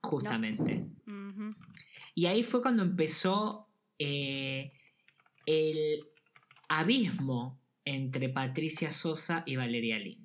[0.00, 0.84] justamente.
[2.16, 3.68] Y ahí fue cuando empezó
[4.00, 4.72] eh,
[5.46, 6.08] el
[6.68, 10.21] abismo entre Patricia Sosa y Valeria Lynch.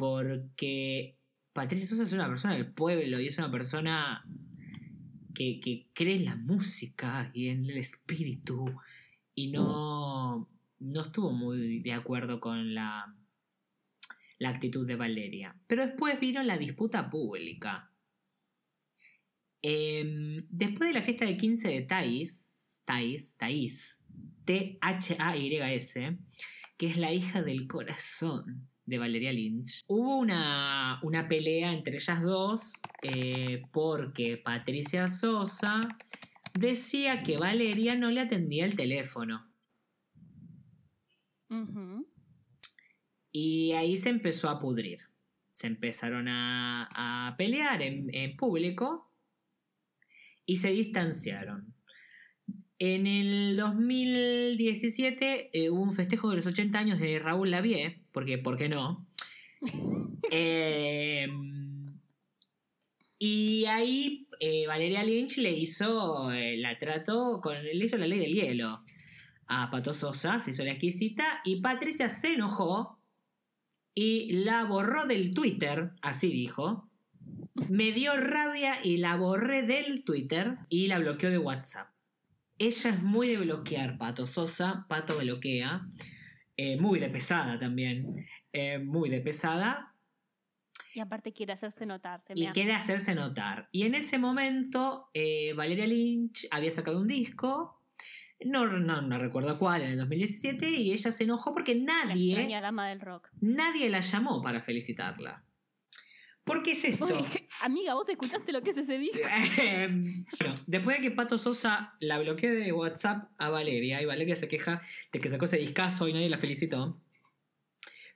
[0.00, 1.18] Porque
[1.52, 4.26] Patricia Sosa es una persona del pueblo y es una persona
[5.34, 8.64] que, que cree en la música y en el espíritu
[9.34, 13.14] y no, no estuvo muy de acuerdo con la,
[14.38, 15.54] la actitud de Valeria.
[15.66, 17.92] Pero después vino la disputa pública.
[19.60, 24.00] Em, después de la fiesta de 15 de Thais, Thais, Thais,
[24.46, 26.18] T-H-A-Y-S,
[26.78, 32.20] que es la hija del corazón de Valeria Lynch, hubo una, una pelea entre ellas
[32.20, 35.80] dos eh, porque Patricia Sosa
[36.52, 39.46] decía que Valeria no le atendía el teléfono.
[43.32, 45.00] Y ahí se empezó a pudrir.
[45.50, 49.12] Se empezaron a, a pelear en, en público
[50.44, 51.74] y se distanciaron.
[52.82, 58.38] En el 2017 eh, hubo un festejo de los 80 años de Raúl Lavie, porque
[58.38, 59.06] ¿por qué no?
[60.32, 61.26] Eh,
[63.18, 68.18] y ahí eh, Valeria Lynch le hizo, eh, la trató, con, le hizo la ley
[68.20, 68.84] del hielo
[69.46, 73.00] a Pato Sosa, se hizo la exquisita, y Patricia se enojó
[73.94, 76.88] y la borró del Twitter, así dijo.
[77.68, 81.88] Me dio rabia y la borré del Twitter y la bloqueó de WhatsApp.
[82.60, 85.86] Ella es muy de bloquear, Pato Sosa, Pato bloquea.
[86.58, 88.26] Eh, muy de pesada también.
[88.52, 89.94] eh, muy de pesada.
[90.92, 92.20] Y aparte quiere hacerse notar.
[92.20, 93.68] Se Y quiere hacerse notar.
[93.72, 97.80] Y en ese momento, eh, Valeria Lynch había sacado un disco.
[98.44, 100.68] No, no, no recuerdo cuál, en el 2017.
[100.68, 103.28] Y ella se enojó porque La nadie, extraña dama del rock.
[103.40, 105.44] nadie la llamó para felicitarla.
[106.44, 107.04] ¿Por qué es esto?
[107.04, 109.18] Oye, amiga, ¿vos escuchaste lo que es ese disco?
[110.38, 114.48] Bueno, después de que Pato Sosa la bloqueó de WhatsApp a Valeria y Valeria se
[114.48, 114.80] queja
[115.12, 117.00] de que sacó ese discazo y nadie la felicitó,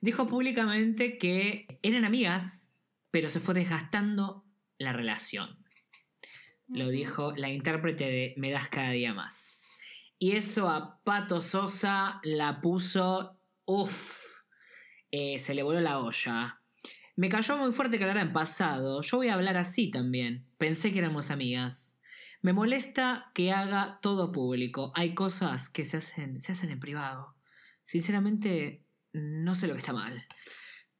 [0.01, 2.73] dijo públicamente que eran amigas,
[3.11, 4.45] pero se fue desgastando
[4.77, 5.63] la relación.
[6.67, 9.77] Lo dijo la intérprete de Me das cada día más.
[10.17, 13.39] Y eso a Pato Sosa la puso.
[13.65, 14.41] Uff.
[15.11, 16.61] se le voló la olla.
[17.15, 19.01] Me cayó muy fuerte que hablara en pasado.
[19.01, 20.45] Yo voy a hablar así también.
[20.57, 21.99] Pensé que éramos amigas.
[22.41, 24.91] Me molesta que haga todo público.
[24.95, 27.35] Hay cosas que se hacen, se hacen en privado.
[27.83, 30.25] Sinceramente, no sé lo que está mal.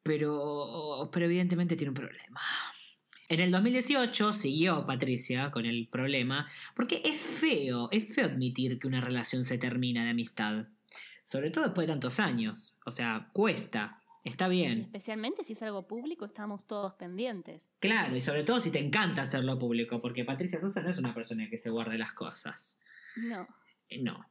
[0.03, 2.39] Pero, pero evidentemente tiene un problema.
[3.27, 8.87] En el 2018 siguió Patricia con el problema, porque es feo, es feo admitir que
[8.87, 10.67] una relación se termina de amistad.
[11.23, 12.77] Sobre todo después de tantos años.
[12.85, 13.99] O sea, cuesta.
[14.25, 14.81] Está Y bien.
[14.81, 17.69] especialmente si es algo público, estamos todos pendientes.
[17.79, 21.13] Claro, y sobre todo si te encanta hacerlo público, porque Patricia Sosa no es una
[21.13, 22.77] persona que se guarde las cosas.
[23.15, 23.47] No.
[23.87, 24.25] Eh, No.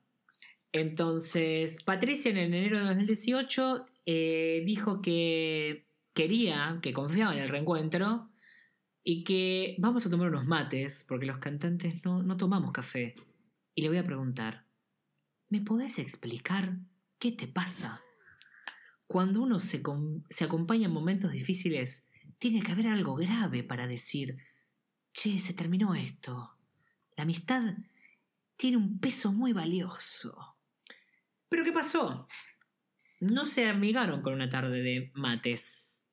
[0.73, 8.29] Entonces, Patricia en enero de 2018 eh, dijo que quería, que confiaba en el reencuentro
[9.05, 13.15] y que vamos a tomar unos mates, porque los cantantes no, no tomamos café.
[13.77, 14.67] Y le voy a preguntar,
[15.49, 16.79] ¿me podés explicar
[17.21, 18.03] qué te pasa?
[19.15, 22.05] Cuando uno se, com- se acompaña en momentos difíciles,
[22.39, 24.39] tiene que haber algo grave para decir,
[25.13, 26.59] che, se terminó esto.
[27.17, 27.77] La amistad
[28.57, 30.57] tiene un peso muy valioso.
[31.49, 32.27] Pero ¿qué pasó?
[33.21, 36.05] No se amigaron con una tarde de mates.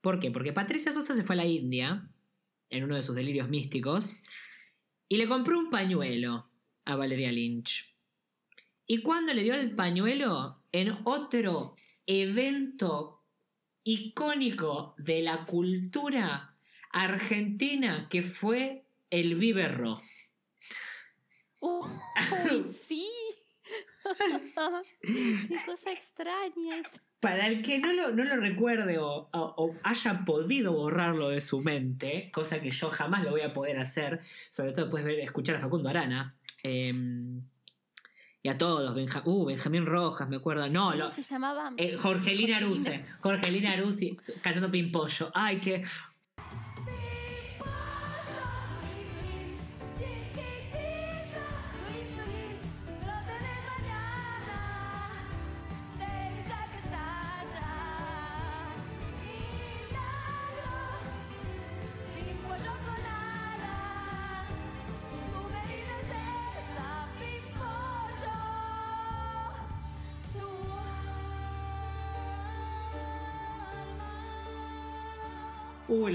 [0.00, 0.30] ¿Por qué?
[0.30, 2.08] Porque Patricia Sosa se fue a la India,
[2.70, 4.12] en uno de sus delirios místicos,
[5.08, 6.48] y le compró un pañuelo
[6.84, 7.96] a Valeria Lynch.
[8.86, 11.74] Y cuando le dio el pañuelo, en otro
[12.06, 13.24] evento
[13.84, 16.56] icónico de la cultura
[16.90, 20.00] argentina que fue el Vivero.
[21.60, 21.88] Uy,
[22.86, 23.06] sí.
[25.02, 26.82] Qué cosa extraña.
[27.20, 31.40] Para el que no lo, no lo recuerde o, o- o haya podido borrarlo de
[31.40, 35.22] su mente, cosa que yo jamás lo voy a poder hacer, sobre todo después de
[35.22, 36.28] escuchar a Facundo Arana,
[36.62, 36.92] eh,
[38.46, 41.72] y a todos, Benja- uh, Benjamín Rojas, me acuerdo, no, lo, ¿Cómo se llamaba?
[41.76, 45.82] eh, Jorgelina Aruse, Jorgelina Aruse cantando Pimpollo, ay, que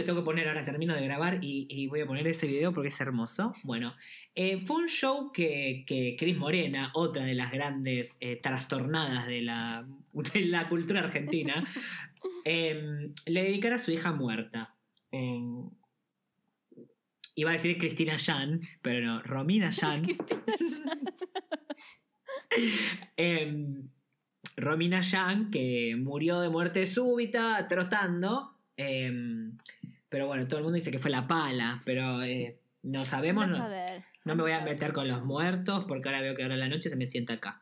[0.02, 2.74] le tengo que poner ahora, termino de grabar y, y voy a poner ese video
[2.74, 3.54] porque es hermoso.
[3.64, 3.96] Bueno,
[4.34, 9.42] eh, fue un show que, que Cris Morena, otra de las grandes eh, trastornadas de
[9.42, 9.88] la,
[10.34, 11.64] de la cultura argentina,
[12.46, 14.76] eh, le dedicara a su hija muerta.
[15.12, 15.40] Eh,
[17.36, 20.04] iba a decir Cristina Yan, pero no, Romina Yan.
[23.16, 23.50] Eh,
[24.58, 28.61] Romina Yang, que murió de muerte súbita trotando.
[28.82, 29.52] Eh,
[30.10, 34.36] pero bueno, todo el mundo dice que fue la pala, pero eh, No sabemos, no,
[34.36, 36.90] me voy a meter con los muertos porque ahora veo que ahora en la noche
[36.90, 37.62] se me sienta acá.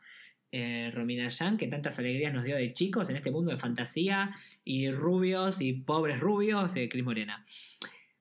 [0.52, 4.36] Eh, Romina Yan, que tantas alegrías nos dio de chicos en este mundo de fantasía
[4.66, 7.46] y rubios y pobres rubios de Cris Morena.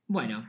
[0.06, 0.46] Bueno,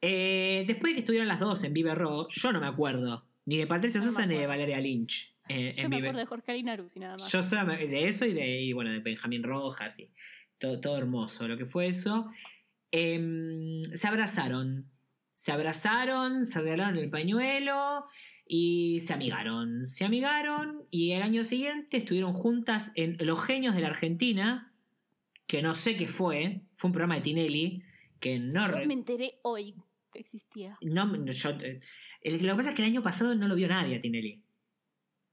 [0.00, 3.56] eh, después de que estuvieron las dos en Vive Raw, yo no me acuerdo ni
[3.58, 4.46] de Patricia No Sosa ni de.
[4.46, 5.34] Valeria Lynch.
[5.48, 7.30] eh, Yo en me Vive- acuerdo de Jorge Alinarusi nada más.
[7.30, 10.10] yo solo me- de eso y de, y bueno, de Benjamín Rojas y
[10.58, 12.28] todo, todo hermoso lo que fue eso.
[12.90, 14.90] Em, se abrazaron.
[15.32, 18.06] Se abrazaron, se regalaron el pañuelo
[18.46, 19.86] y se amigaron.
[19.86, 24.74] Se amigaron y el año siguiente estuvieron juntas en Los Genios de la Argentina,
[25.46, 27.82] que no sé qué fue, fue un programa de Tinelli,
[28.18, 28.68] que no...
[28.80, 29.76] Yo me enteré hoy
[30.12, 30.76] que existía.
[30.80, 31.80] no yo- eh,
[32.24, 34.42] lo que pasa es que el año pasado no lo vio nadie a Tinelli.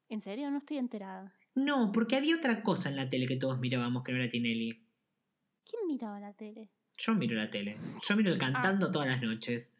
[0.09, 0.51] ¿En serio?
[0.51, 1.33] No estoy enterada.
[1.55, 4.84] No, porque había otra cosa en la tele que todos mirábamos que no era Tinelli.
[5.69, 6.69] ¿Quién miraba la tele?
[6.97, 7.77] Yo miro la tele.
[8.07, 9.73] Yo miro el cantando todas las noches.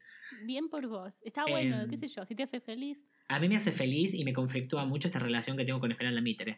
[0.44, 1.14] Bien por vos.
[1.24, 3.06] Está bueno, Em, qué sé yo, si te hace feliz.
[3.30, 6.22] A mí me hace feliz y me conflictúa mucho esta relación que tengo con Esmeralda
[6.22, 6.58] Mitre.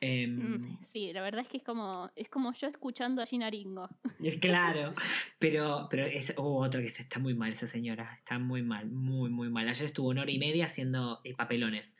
[0.00, 3.50] Em, Mm, Sí, la verdad es que es como, es como yo escuchando a Gina
[3.50, 3.88] Ringo.
[4.22, 4.94] es claro.
[5.38, 8.14] Pero, pero es oh, otra que está muy mal esa señora.
[8.16, 9.68] Está muy mal, muy, muy mal.
[9.68, 11.96] Ayer estuvo una hora y media haciendo eh, papelones.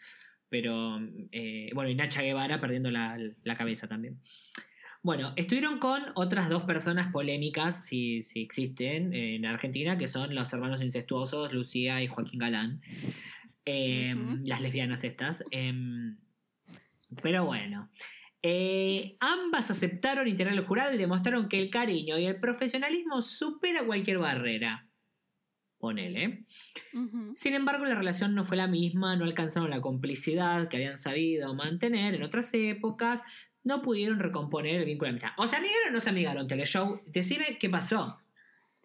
[0.49, 0.99] Pero,
[1.33, 4.19] eh, bueno, y Nacha Guevara perdiendo la, la cabeza también.
[5.03, 10.53] Bueno, estuvieron con otras dos personas polémicas, si, si existen, en Argentina, que son los
[10.53, 12.83] hermanos incestuosos, Lucía y Joaquín Galán.
[13.65, 14.41] Eh, Ujú.
[14.45, 15.45] Las lesbianas estas.
[15.51, 16.19] Em,
[17.23, 17.91] pero bueno.
[18.43, 23.85] Eh, ambas aceptaron integrar el jurado y demostraron que el cariño y el profesionalismo supera
[23.85, 24.87] cualquier barrera.
[25.79, 26.45] Ponele.
[26.93, 27.33] Ujú.
[27.35, 31.55] Sin embargo, la relación no fue la misma, no alcanzaron la complicidad que habían sabido
[31.55, 33.23] mantener en otras épocas,
[33.65, 35.33] no pudieron recomponer el vínculo de amistad.
[35.37, 37.01] ¿O se amigaron o no se amigaron, Teleshow?
[37.07, 38.19] Decime qué pasó.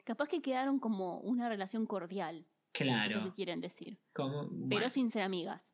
[0.04, 2.38] Capaz que quedaron como una relación cordial,
[2.74, 3.24] es lo Claro.
[3.24, 3.98] que quieren decir.
[4.14, 5.74] Como, Pero sin ser amigas.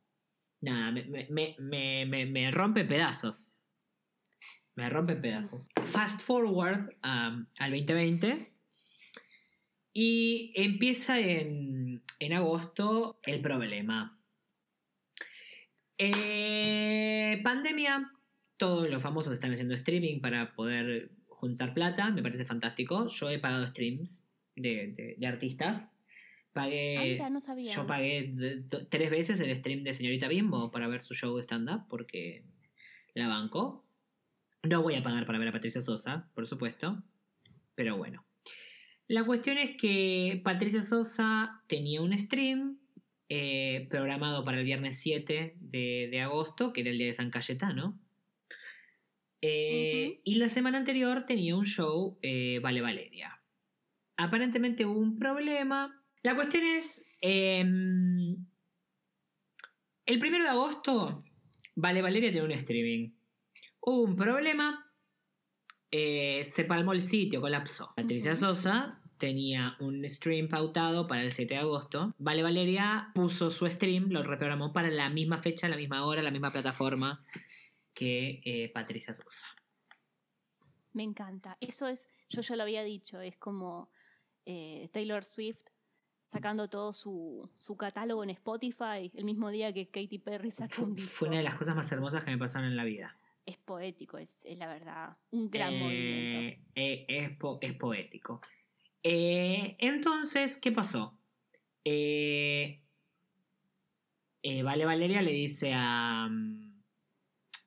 [0.62, 1.28] nada, me-
[1.60, 3.52] me- me- me rompe pedazos.
[4.76, 5.62] Me rompe pedazos.
[5.84, 8.54] Fast forward um, al 2020.
[9.94, 14.18] Y empieza en, en agosto el problema.
[15.98, 18.12] Eh, pandemia.
[18.62, 22.12] Todos los famosos están haciendo streaming para poder juntar plata.
[22.12, 23.08] Me parece fantástico.
[23.08, 24.24] Yo he pagado streams
[24.56, 25.91] de, de- de artistas.
[26.54, 26.97] Pagué.
[26.97, 27.74] ah, mira, no sabía.
[27.74, 28.36] Yo pagué
[28.89, 32.43] tres veces el stream de Señorita Bimbo para ver su show de stand-up porque
[33.15, 33.84] la banco.
[34.62, 37.02] No voy a pagar para ver a Patricia Sosa, por supuesto.
[37.74, 38.24] Pero bueno.
[39.08, 42.78] La cuestión es que Patricia Sosa tenía un stream
[43.28, 47.32] eh, programado para el viernes 7 de, de agosto, que era el día de San
[47.32, 48.00] Cayetano.
[49.42, 50.22] Eh, Ujú.
[50.24, 53.42] Y la semana anterior tenía un show, eh, Vale Valeria.
[54.18, 56.04] Aparentemente hubo un problema.
[56.22, 58.46] La cuestión es, em,
[60.06, 61.24] el primero de agosto,
[61.76, 63.14] Vale Valeria tiene un streaming.
[63.80, 64.94] Hubo un problema,
[65.89, 67.94] eh, se palmó el sitio, colapsó.
[67.96, 68.36] Patricia.
[68.36, 72.14] Sosa tenía un stream pautado para el 7 de agosto.
[72.20, 76.32] Vale Valeria puso su stream, lo reprogramó para la misma fecha, la misma hora, la
[76.32, 77.24] misma plataforma
[77.94, 79.48] que eh, Patricia Sosa.
[80.94, 81.58] Me encanta.
[81.62, 83.89] Eso es, yo ya lo había dicho, es como
[84.46, 85.62] eh, Taylor Swift
[86.32, 90.96] sacando todo su, su catálogo en Spotify el mismo día que Katy Perry Fue, un
[90.96, 91.12] disco.
[91.16, 93.18] fue una de las cosas más hermosas que me pasaron en la vida.
[93.46, 95.18] Es poético, es, es la verdad.
[95.32, 96.62] Un gran Eh, movimiento.
[96.76, 98.42] es, po- es poético.
[99.04, 101.18] Entonces, ¿qué pasó?
[104.64, 106.70] Vale Valeria le dice a, mm,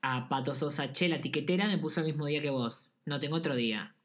[0.06, 2.92] a Pato Sosa, che, la tiquetera me puso el mismo día que vos.
[3.06, 3.96] No tengo otro día.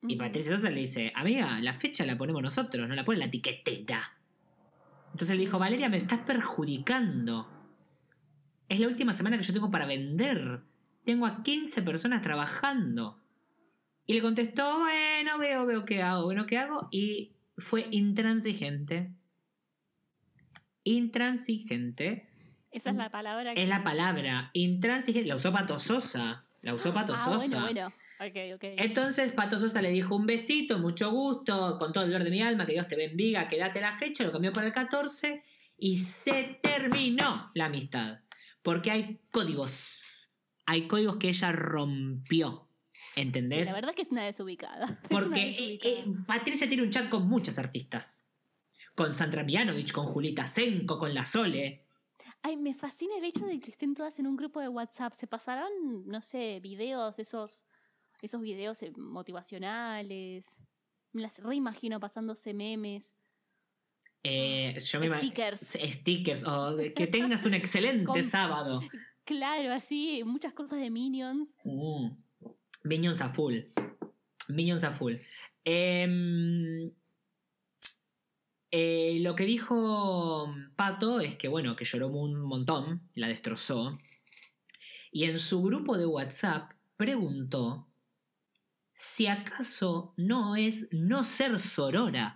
[0.00, 0.14] Y.
[0.14, 4.16] Patricia Sosa le dice, amiga, la fecha la ponemos nosotros, no la pone la tiquetera.
[5.10, 7.48] Entonces le dijo, Valeria, me estás perjudicando.
[8.68, 10.62] Es la última semana que yo tengo para vender.
[11.04, 13.20] Tengo a 15 personas trabajando.
[14.06, 16.86] Y le contestó, bueno, veo, veo qué hago, bueno, qué hago.
[16.92, 19.12] Y fue intransigente.
[20.84, 22.33] Intransigente.
[22.74, 23.62] Esa es la palabra que...
[23.62, 24.50] Es la palabra.
[24.52, 25.28] Intransigente.
[25.28, 26.44] La usó Pato Sosa.
[26.62, 27.36] La usó Pato Ah, Sosa.
[27.60, 27.86] bueno, bueno.
[28.20, 28.64] Ok, ok.
[28.78, 32.42] Entonces Pato Sosa le dijo un besito, mucho gusto, con todo el dolor de mi
[32.42, 35.42] alma, que Dios te bendiga, quédate la fecha, lo cambió para el 14
[35.78, 38.20] y se terminó la amistad.
[38.62, 40.28] Porque hay códigos.
[40.66, 42.68] Hay códigos que ella rompió.
[42.92, 43.66] Sí, ¿Entendés?
[43.66, 44.86] la verdad es que es una desubicada.
[44.86, 48.28] Es una Porque eh, eh, Patricia tiene un chat con muchas artistas.
[48.94, 51.83] Con Sandra Mianovich, con Julita Senko, con La Sole.
[52.46, 55.14] Ay, me fascina el hecho de que estén todas en un grupo de WhatsApp.
[55.14, 55.72] Se pasarán,
[56.04, 57.64] no sé, videos, esos,
[58.20, 60.54] esos videos eh, motivacionales.
[61.14, 63.14] Me las reimagino pasándose memes.
[64.22, 65.60] Eh, yo me Stickers.
[65.60, 66.44] Stickers.
[66.44, 68.82] O que tengas un excelente Con- sábado.
[69.24, 71.56] Claro, así, muchas cosas de Minions.
[71.64, 72.10] Mm.
[72.82, 73.60] Minions a full.
[74.48, 75.14] Minions a full.
[75.64, 76.90] Em,
[78.76, 83.96] eh, lo que dijo Pato es que, bueno, que lloró un montón, la destrozó.
[85.12, 87.88] Y en su grupo de WhatsApp preguntó
[88.90, 92.34] si acaso no es no ser sorora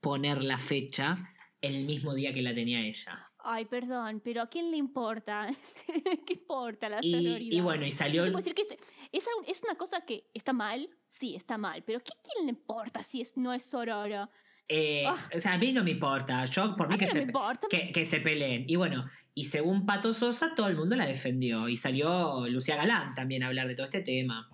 [0.00, 1.16] poner la fecha
[1.60, 3.32] el mismo día que la tenía ella.
[3.38, 5.48] Ay, perdón, pero ¿a quién le importa?
[6.26, 7.56] ¿Qué importa la Y, sororidad?
[7.56, 8.20] y bueno, y salió...
[8.20, 11.82] Yo te puedo decir que es, es, una cosa que está mal, sí, está mal,
[11.82, 14.30] pero ¿qué quién le importa si es, no es sororo?
[14.68, 15.16] Eh, Ah.
[15.34, 16.44] O sea, a mí no me importa.
[16.46, 17.32] Yo, por mí que no se,
[17.70, 18.64] que, que se peleen.
[18.68, 21.68] Y bueno, y según Pato Sosa, todo el mundo la defendió.
[21.68, 24.48] Y salió Lucía Galán también a hablar de todo este tema.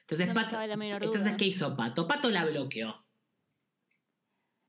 [0.00, 1.32] Entonces, No Pato, entonces.
[1.38, 2.06] ¿qué hizo Pato?
[2.06, 3.04] Pato la bloqueó.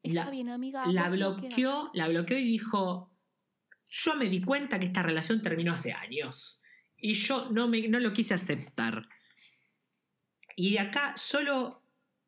[0.04, 0.86] Está la- bien, amiga.
[0.88, 3.12] La no bloqueó, la bloqueó y dijo:
[3.90, 6.62] Yo me di cuenta que esta relación terminó hace años.
[6.98, 9.08] Y yo no, me, no lo quise aceptar.
[10.56, 11.84] Y de acá solo,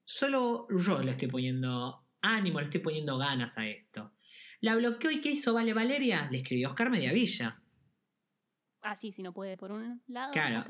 [0.08, 4.14] solo yo le estoy poniendo ánimo, le estoy poniendo ganas a esto.
[4.62, 6.30] La bloqueó y ¿qué hizo Vale Valeria?
[6.32, 7.62] Le escribió Oscar Mediavilla.
[8.82, 10.32] Ah, sí, si no puede por un lado.
[10.32, 10.66] Claro.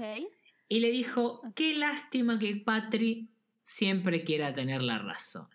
[0.67, 3.29] Y le dijo, qué lástima que Patri
[3.61, 5.47] siempre quiera tener la razón.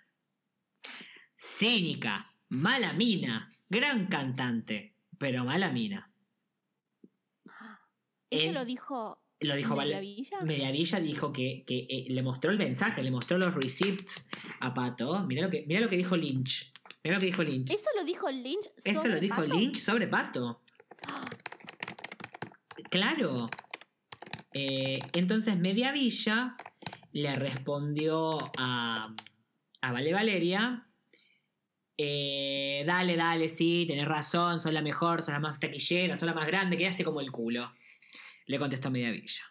[1.36, 6.14] Cínica, mala mina, gran cantante, pero mala mina.
[8.30, 10.40] ¿Eso lo dijo Lo dijo Mediavilla?
[10.42, 14.26] Mediavilla dijo que, que, eh, le mostró el mensaje, le mostró los receipts
[14.60, 15.24] a Pato.
[15.26, 16.72] Mirá lo que, mirá lo que dijo Lynch.
[17.04, 17.70] Mirá lo que dijo Lynch.
[17.70, 18.70] ¿Eso lo dijo Lynch?
[18.84, 19.54] Eso sobre lo dijo Pato?
[19.54, 20.60] Lynch sobre Pato.
[22.90, 23.48] Claro.
[24.54, 26.56] Eh, entonces Mediavilla
[27.12, 29.14] le respondió a,
[29.80, 30.86] a Vale Valeria.
[31.96, 36.34] eh, dale, dale, sí, tenés razón, sos la mejor, sos la más taquillera, sos la
[36.34, 37.70] más grande, quedaste como el culo.
[38.52, 39.44] Le contestó Mediavilla.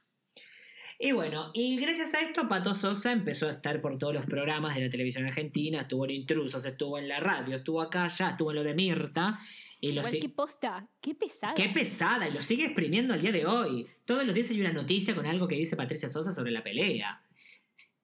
[1.00, 4.76] Y bueno, y gracias a esto Pato Sosa empezó a estar por todos los programas
[4.76, 8.52] de la televisión argentina, estuvo en Intrusos, estuvo en la radio, estuvo acá, ya estuvo
[8.52, 9.40] en lo de Mirta.
[9.80, 11.56] Y lo si- que posta, qué pesada.
[11.56, 13.88] Qué pesada, y lo sigue exprimiendo al día de hoy.
[14.06, 17.24] Todos los días hay una noticia con algo que dice Patricia Sosa sobre la pelea.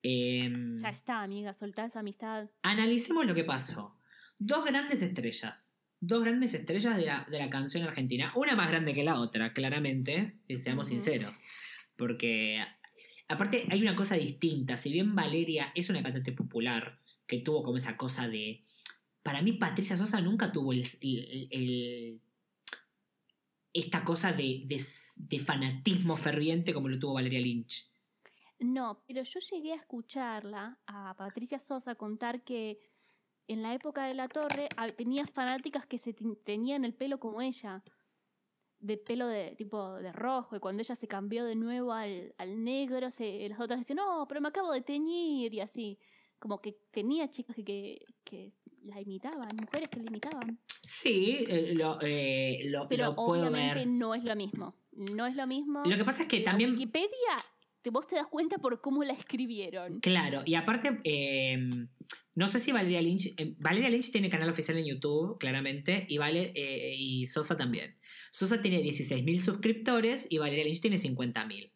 [0.02, 2.50] Em, Ya está, amiga, soltá esa amistad.
[2.64, 3.96] analicemos lo que pasó.
[4.40, 5.77] Dos grandes estrellas.
[6.00, 8.32] Dos grandes estrellas de la, de la canción argentina.
[8.36, 10.36] Una más grande que la otra, claramente.
[10.48, 11.34] Y seamos sinceros.
[11.96, 12.64] Porque,
[13.28, 14.78] aparte, hay una cosa distinta.
[14.78, 18.64] Si bien Valeria es una cantante popular, que tuvo como esa cosa de.
[19.24, 20.86] Para mí, Patricia Sosa nunca tuvo el.
[21.02, 22.22] el- el-
[23.74, 24.84] esta cosa de, de-
[25.18, 27.88] de fanatismo ferviente como lo tuvo Valeria Lynch.
[28.60, 32.80] No, pero yo llegué a escucharla, a Patricia Sosa, contar que
[33.48, 37.42] en la época de la torre ah, tenía fanáticas que se tenían el pelo como
[37.42, 37.84] ella,
[38.80, 42.64] de pelo de tipo de rojo, y cuando ella se cambió de nuevo al, al
[42.64, 45.98] negro, se, las otras decían, no, pero me acabo de teñir, y así.
[46.40, 50.60] Como que tenía chicas que, que, que la imitaban, mujeres que la imitaban.
[50.84, 54.76] Sí, eh, lo, eh, lo- Pero lo puedo obviamente no es lo mismo.
[55.16, 55.82] No es lo mismo.
[55.84, 56.74] Lo que pasa es que La también.
[56.74, 57.10] Wikipedia,
[57.90, 60.00] vos te das cuenta por cómo la escribieron.
[60.00, 61.58] Claro, y aparte, eh,
[62.36, 63.34] no sé si Valeria Lynch.
[63.38, 67.98] eh, Valeria Lynch tiene canal oficial en YouTube, claramente, y, vale, eh, y Sosa también.
[68.32, 71.72] Sosa tiene 16.000 suscriptores y Valeria Lynch tiene 50.000.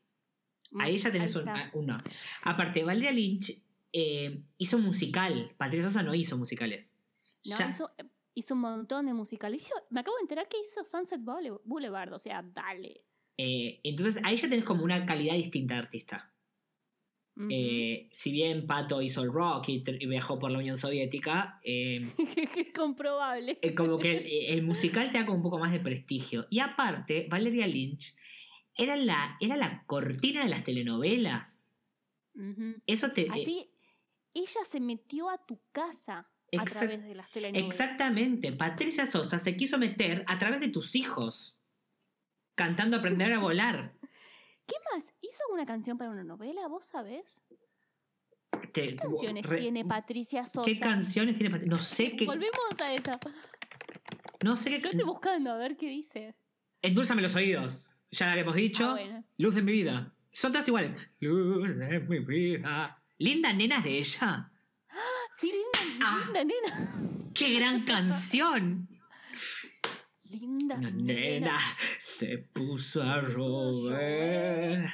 [0.79, 1.69] Ahí ya tenés un, está.
[1.73, 1.97] uno.
[2.43, 3.61] Aparte, Valeria Lynch
[3.93, 5.53] eh, hizo musical.
[5.57, 6.97] Patricia Sosa no hizo musicales.
[7.49, 7.91] No, Ya- hizo,
[8.35, 9.53] hizo un montón de musical.
[9.53, 13.01] Hizo- me acabo de enterar que hizo Sunset Boule- Boulevard, o sea, dale.
[13.37, 16.31] Eh, entonces ahí ya tenés como una calidad distinta de artista.
[17.49, 22.05] Eh, si bien Pato hizo el rock y, viajó por la Unión Soviética, eh,
[22.75, 23.57] Comprobable.
[23.61, 26.45] eh, como que el, el musical te da como un poco más de prestigio.
[26.49, 28.15] Y aparte, Valeria Lynch
[28.75, 31.73] era la, era la cortina de las telenovelas.
[32.85, 33.27] Eso te...
[33.29, 33.71] Así,
[34.33, 37.73] ella se metió a tu casa a través de las telenovelas.
[37.73, 38.51] exactamente.
[38.51, 41.57] Patricia Sosa se quiso meter a través de tus hijos.
[42.61, 43.93] Cantando Aprender a Volar.
[44.67, 45.03] ¿Qué más?
[45.21, 46.67] ¿Hizo alguna canción para una novela?
[46.67, 47.41] ¿Vos sabés?
[48.71, 50.61] Te- ¿Qué canciones re- tiene Patricia Sosa?
[50.63, 51.71] ¿Qué canciones tiene Patricia?
[51.75, 52.25] No sé qué...
[52.27, 53.19] Volvemos a esa.
[54.43, 54.79] No sé qué...
[54.81, 56.35] Yo estoy buscando a ver qué dice.
[56.83, 57.95] Endulzame los oídos.
[58.11, 58.85] Ya lo habíamos dicho.
[58.89, 59.23] Ah, bueno.
[59.37, 60.13] Luz de mi vida.
[60.31, 60.95] Son todas iguales.
[61.19, 63.01] Luz de mi vida.
[63.17, 64.51] Linda nena es de ella.
[65.35, 66.21] Sí, linda, Ah.
[66.25, 66.93] linda nena.
[67.33, 68.87] ¡Qué gran canción!
[70.31, 71.13] Linda nena.
[71.13, 71.59] nena
[71.97, 74.89] se puso a llover.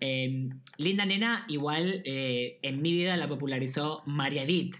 [0.00, 4.76] Eh, Linda Nena, igual eh, en mi vida la popularizó María Edith.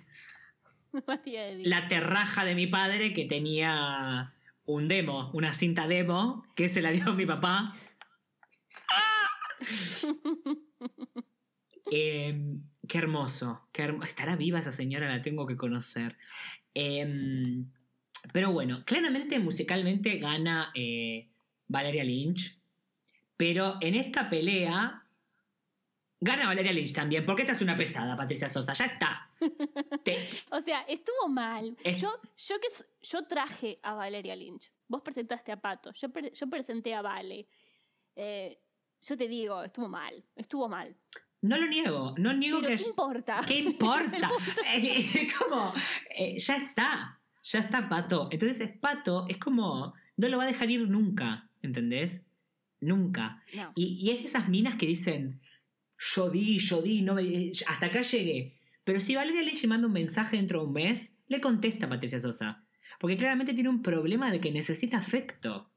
[1.06, 6.82] María la terraja de mi padre que tenía un demo, una cinta demo, que se
[6.82, 7.74] la dio mi papá.
[11.90, 12.56] Eh,
[12.88, 13.68] qué hermoso.
[13.70, 16.16] Qué hermo- Estará viva esa señora, la tengo que conocer.
[16.74, 17.62] Eh,
[18.32, 21.30] pero bueno, claramente musicalmente gana eh,
[21.68, 22.58] Valeria Lynch.
[23.36, 25.06] Pero en esta pelea
[26.20, 27.24] gana Valeria Lynch también.
[27.26, 28.72] Porque esta es una pesada, Patricia Sosa.
[28.72, 29.30] Ya está.
[30.50, 31.76] O sea, estuvo mal.
[31.84, 32.68] Es- Yo, yo, que,
[33.02, 34.70] yo traje a Valeria Lynch.
[34.88, 35.92] Vos presentaste a Pato.
[35.92, 37.46] Yo, pre- yo presenté a Vale.
[38.16, 38.58] Eh,
[39.02, 40.24] yo te digo, estuvo mal.
[40.36, 40.94] Estuvo mal.
[41.42, 42.14] no lo niego.
[42.18, 42.82] No niego Pero que.
[42.82, 43.40] ¿qué importa?
[43.46, 44.30] ¿Qué importa?
[44.74, 45.74] es como,
[46.16, 48.28] eh, ya está, ya está Pato.
[48.32, 52.26] Entonces es Pato, es como, no lo va a dejar ir nunca, ¿entendés?
[52.80, 53.42] Nunca.
[53.54, 53.72] No.
[53.76, 55.40] Y, y es de esas minas que dicen,
[55.98, 58.58] yo di, yo di, no me- hasta acá llegué.
[58.82, 62.18] Pero si Valeria Lynch manda un mensaje dentro de un mes, le contesta a Patricia
[62.20, 62.64] Sosa.
[62.98, 65.70] Porque claramente tiene un problema de que necesita afecto.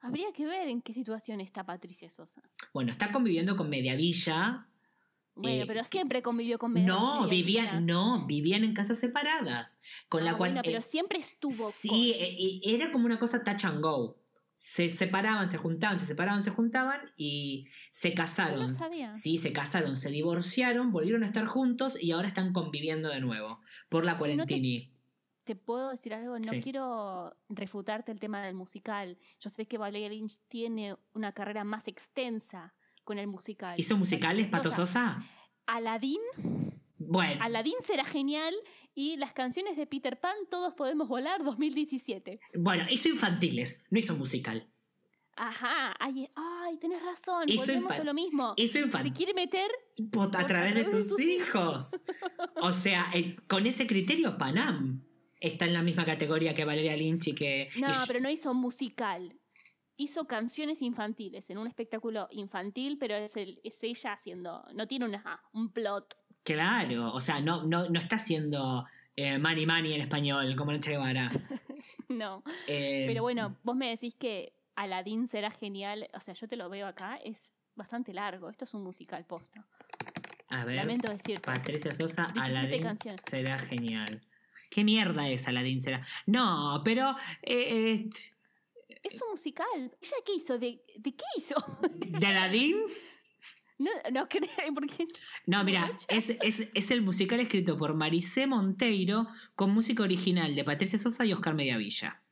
[0.00, 2.42] Habría que ver en qué situación está Patricia Sosa.
[2.74, 4.66] Bueno, está conviviendo con Mediavilla.
[5.34, 9.80] Bueno, Eh, pero siempre convivió con No, vivían, no, vivían en casas separadas.
[10.08, 10.50] Con la Ah, cual.
[10.50, 13.80] bueno, pero eh, siempre estuvo Sí, con- e- e- era como una cosa touch and
[13.82, 14.18] go.
[14.54, 18.66] Se separaban, se juntaban, se separaban, se juntaban y se casaron.
[18.66, 19.14] No sabía.
[19.14, 23.60] Sí, se casaron, se divorciaron, volvieron a estar juntos y ahora están conviviendo de nuevo
[23.88, 24.92] por la Sí, no te- cuarentini.
[25.44, 26.38] ¿Te puedo decir algo?
[26.38, 26.60] No Sí.
[26.60, 29.18] quiero refutarte el tema del musical.
[29.40, 32.74] Yo sé que Valeria Lynch tiene una carrera más extensa
[33.04, 33.74] con el musical.
[33.78, 35.24] ¿Hizo musicales, Pato Sosa.
[35.66, 36.20] Aladdin,
[36.98, 38.54] Bueno, Aladdin será genial
[38.94, 42.40] y las canciones de Peter Pan, Todos Podemos Volar 2017.
[42.54, 44.68] bueno, hizo infantiles, no hizo musical.
[45.34, 48.52] Ajá, ay, ay tenés razón, Hizo volvemos a lo mismo.
[48.56, 49.70] Hizo Si infantil quiere meter,
[50.36, 52.02] a través de tus hijos.
[52.56, 55.02] O sea, eh, con ese criterio, Panam
[55.40, 57.68] está en la misma categoría que Valeria Lynch y que.
[57.80, 59.38] no, y- pero no hizo musical.
[59.96, 65.04] Hizo canciones infantiles en un espectáculo infantil, pero es, el- es ella haciendo, no tiene
[65.04, 66.16] una, un plot.
[66.44, 68.84] Claro, o sea, no, no, no está haciendo
[69.16, 71.30] eh, Money Money en español, como en Che Guevara.
[72.08, 72.42] No.
[72.68, 76.08] Eh, Pero bueno, vos me decís que Aladdin será genial.
[76.14, 78.48] O sea, yo te lo veo acá, es bastante largo.
[78.50, 79.66] Esto es un musical posta.
[80.50, 81.40] A ver, Lamento decirte.
[81.40, 84.22] Patricia Sosa, 17 Aladdin será genial.
[84.70, 86.02] ¿Qué mierda es Aladdin será?
[86.26, 87.16] No, pero...
[87.42, 88.10] eh, eh,
[89.02, 89.96] Es un musical.
[90.00, 90.58] ¿Ella qué hizo?
[90.58, 91.56] ¿De, de qué hizo?
[92.20, 92.76] ¿De Aladdin?
[93.78, 95.08] No, no creo, porque.
[95.46, 99.26] No, mira, es, es, es el musical escrito por Maricé Monteiro
[99.56, 102.22] con música original de Patricia Sosa y Oscar Mediavilla.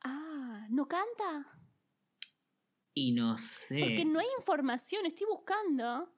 [0.00, 1.54] Ah, ¿no canta?
[2.94, 3.80] Y no sé...
[3.80, 6.14] Porque no hay información, estoy buscando.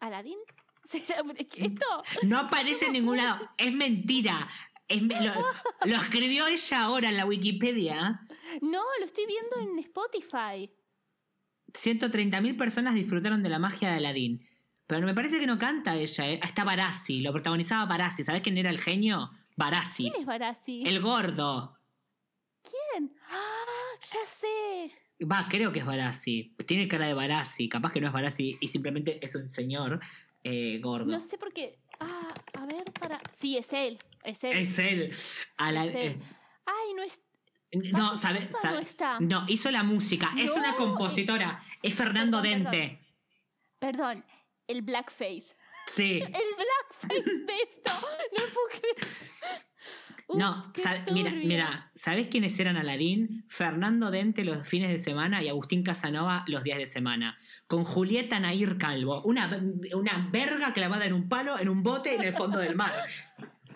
[0.00, 0.38] ¿Aladdin?
[0.84, 2.02] ¿Será esto?
[2.24, 3.48] No aparece en ningún lado.
[3.56, 4.48] Es mentira.
[4.88, 5.46] Lo,
[5.84, 8.26] lo escribió ella ahora en la Wikipedia.
[8.62, 10.70] No, lo estoy viendo en Spotify.
[11.72, 14.48] 130.000 personas disfrutaron de la magia de Aladdin.
[14.86, 16.30] Pero me parece que no canta ella.
[16.30, 16.40] ¿eh?
[16.42, 17.20] Está Barassi.
[17.20, 18.22] Lo protagonizaba Barassi.
[18.22, 19.30] ¿Sabes quién era el genio?
[19.56, 20.04] Barassi.
[20.04, 20.82] ¿Quién es Barassi?
[20.86, 21.78] El gordo.
[22.62, 23.12] ¿Quién?
[23.28, 23.98] ¡Ah!
[24.00, 25.24] Ya sé.
[25.26, 26.54] Va, creo que es Barassi.
[26.66, 27.68] Tiene cara de Barassi.
[27.68, 30.00] Capaz que no es Barassi y simplemente es un señor
[30.42, 31.06] eh, gordo.
[31.06, 31.78] No sé por qué.
[32.00, 32.28] Ah,
[32.58, 33.18] a ver, para.
[33.32, 33.98] Sí, es él.
[34.24, 34.58] Es él.
[34.58, 35.16] Es él.
[35.56, 36.12] Ala- Es él.
[36.12, 36.18] eh,
[36.66, 37.20] Ay, no es.
[37.92, 38.50] no, ¿sabes?
[38.50, 39.20] Sabe- no está.
[39.20, 40.30] no, hizo la música.
[40.38, 41.60] Es una compositora.
[41.82, 43.00] Es Fernando Perdón, Dente.
[43.78, 44.24] Perdón,
[44.66, 45.56] el blackface.
[45.86, 46.20] Sí.
[46.22, 47.92] El blackface de esto.
[47.92, 48.96] No puedo creer.
[50.26, 50.72] Uf, No,
[51.12, 53.44] mira, mira, ¿sabés quiénes eran Aladín?
[53.48, 57.38] Fernando Dente los fines de semana y Agustín Casanova los días de semana.
[57.66, 59.22] Con Julieta Nair Calvo.
[59.22, 59.62] Una,
[59.94, 62.92] una verga clavada en un palo, en un bote en el fondo del mar.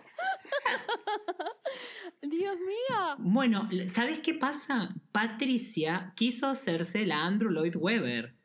[2.22, 3.16] Dios mío.
[3.18, 4.94] Bueno, ¿sabés qué pasa?
[5.10, 8.36] Patricia quiso hacerse la Andrew Lloyd Webber.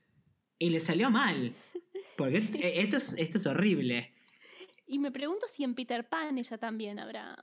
[0.59, 1.53] Y le salió mal.
[2.15, 2.37] Porque
[2.81, 4.13] esto es, esto es horrible.
[4.87, 7.35] Y me pregunto si en Peter Pan ella también habrá.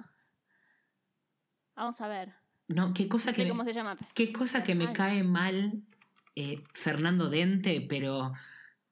[1.76, 2.32] Vamos a ver.
[2.68, 3.98] No, qué cosa No que me, cómo se llama.
[4.14, 4.92] qué cosa que me Ay.
[4.94, 5.82] cae mal
[6.34, 8.32] eh, Fernando Dente, pero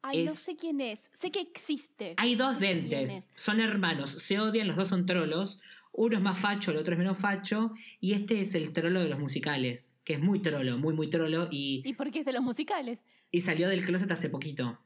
[0.02, 1.10] Ay, no sé quién es.
[1.12, 2.14] Sé que existe.
[2.18, 3.30] hay dos No sé dentes, es.
[3.34, 5.60] son hermanos, se odian, los dos son trolos,
[5.92, 9.08] uno es más facho, el otro es menos facho, y este es el trolo de
[9.08, 12.32] los musicales, que es muy trolo, muy muy trolo, y, ¿Y por qué es de
[12.32, 13.04] los musicales?
[13.30, 14.78] y salió del closet hace poquito.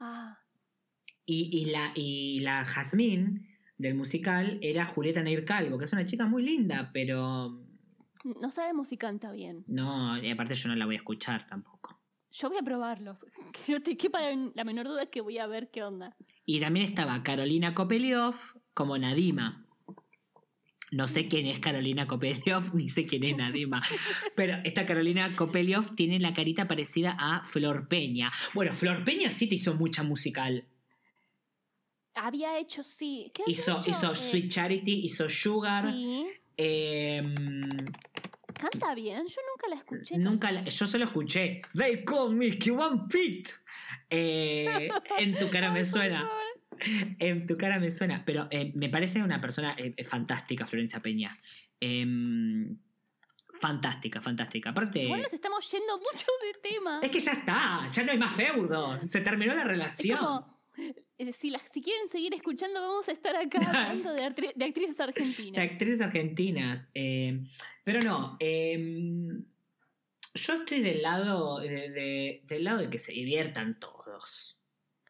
[0.00, 0.38] Ah,
[1.24, 3.46] Y, y la, y la Jazmín
[3.78, 7.62] del musical era Julieta Nair Calvo, que es una chica muy linda, pero
[8.40, 9.64] no sabemos si canta bien.
[9.66, 12.00] no, y aparte yo no la voy a escuchar tampoco.
[12.30, 13.18] Yo voy a probarlo.
[13.66, 14.20] Que no te quepa
[14.54, 16.16] la menor duda que voy a ver qué onda.
[16.46, 18.34] Y también estaba Carolina Kopeliov
[18.72, 19.66] como Nadima.
[20.90, 23.82] No sé quién es Carolina Kopeliov, ni sé quién es Nadima.
[24.36, 28.30] Pero esta Carolina Kopeliov tiene la carita parecida a Flor Peña.
[28.54, 30.66] Bueno, Flor Peña sí te hizo mucha musical.
[32.14, 33.30] Había hecho, sí.
[33.34, 33.90] ¿Qué Hizo, hecho?
[33.90, 35.90] hizo Eh, Sweet Charity, hizo Sugar.
[35.92, 36.26] Sí.
[36.56, 37.34] em,
[38.54, 39.26] Canta bien.
[39.26, 40.18] Yo nunca la escuché.
[40.18, 43.48] nunca la- yo solo escuché They call me One Pit.
[44.10, 44.88] Eh,
[45.18, 46.30] en tu cara me suena.
[47.18, 48.24] En tu cara me suena.
[48.24, 49.74] Pero eh, me parece una persona
[50.08, 51.34] fantástica, Florencia Peña.
[51.80, 52.76] Em,
[53.60, 54.70] fantástica, fantástica.
[54.70, 55.02] Aparte.
[55.04, 57.00] Igual nos estamos yendo mucho de tema.
[57.02, 59.00] Es que ya está, ya no hay más feudo.
[59.06, 60.18] Se terminó la Es relación.
[60.18, 60.61] como, eh,
[61.32, 64.96] si, las- si quieren seguir escuchando, vamos a estar acá hablando de, actri- de actrices
[64.96, 65.70] De argentinas.
[65.70, 66.90] actrices argentinas.
[66.94, 67.44] eh,
[67.84, 68.36] pero no.
[68.40, 69.44] em,
[70.34, 74.58] yo estoy del lado de, de- del lado de que se diviertan todos.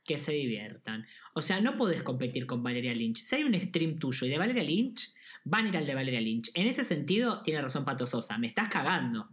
[0.04, 1.06] Que se diviertan.
[1.32, 3.18] O sea, no podés competir con Valeria Lynch.
[3.18, 6.20] Si hay un stream tuyo y de Valeria Lynch, van a ir al de Valeria
[6.20, 6.50] Lynch.
[6.54, 8.36] En ese sentido, tiene razón Pato Sosa.
[8.36, 9.28] Me estás cagando.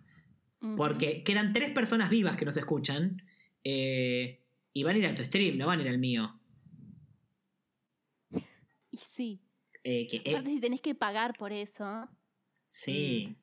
[0.78, 3.24] Porque quedan tres personas vivas que nos escuchan.
[3.64, 6.39] eh, y van a ir a tu stream, no van a ir al mío.
[8.92, 9.42] Y sí.
[9.84, 12.08] Eh, que, eh, Aparte, si tenés que pagar por eso.
[12.68, 13.36] Sí.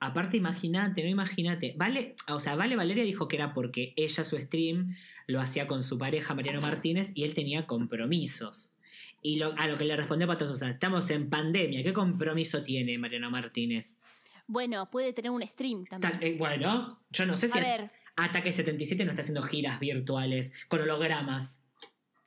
[0.00, 1.74] Aparte, imagínate, no imagínate.
[1.76, 4.94] Vale, o sea, Vale Valeria dijo que era porque ella su stream
[5.26, 8.74] lo hacía con su pareja Mariano Martínez y él tenía compromisos.
[9.22, 12.96] Y lo- a lo que le respondió Pato Sosa, estamos en pandemia, ¿qué compromiso tiene
[12.98, 13.98] Mariano Martínez?
[14.46, 16.12] Bueno, puede tener un stream también.
[16.12, 19.80] Ta- eh, bueno, yo no sé si A ver, Ataque 77 no está haciendo giras
[19.80, 21.67] virtuales con hologramas.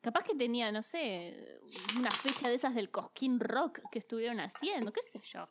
[0.02, 1.60] Capaz que tenía, no sé,
[1.98, 5.48] una fecha de esas del Cosquín Rock que estuvieron haciendo, qué sé yo.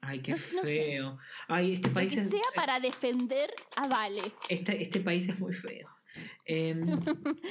[0.00, 0.66] Ay, qué No- no sé.
[0.66, 1.18] feo.
[1.48, 4.32] Ay, este país que es, sea para defender a Vale.
[4.48, 5.88] este, este país es muy feo.
[6.46, 6.80] Em,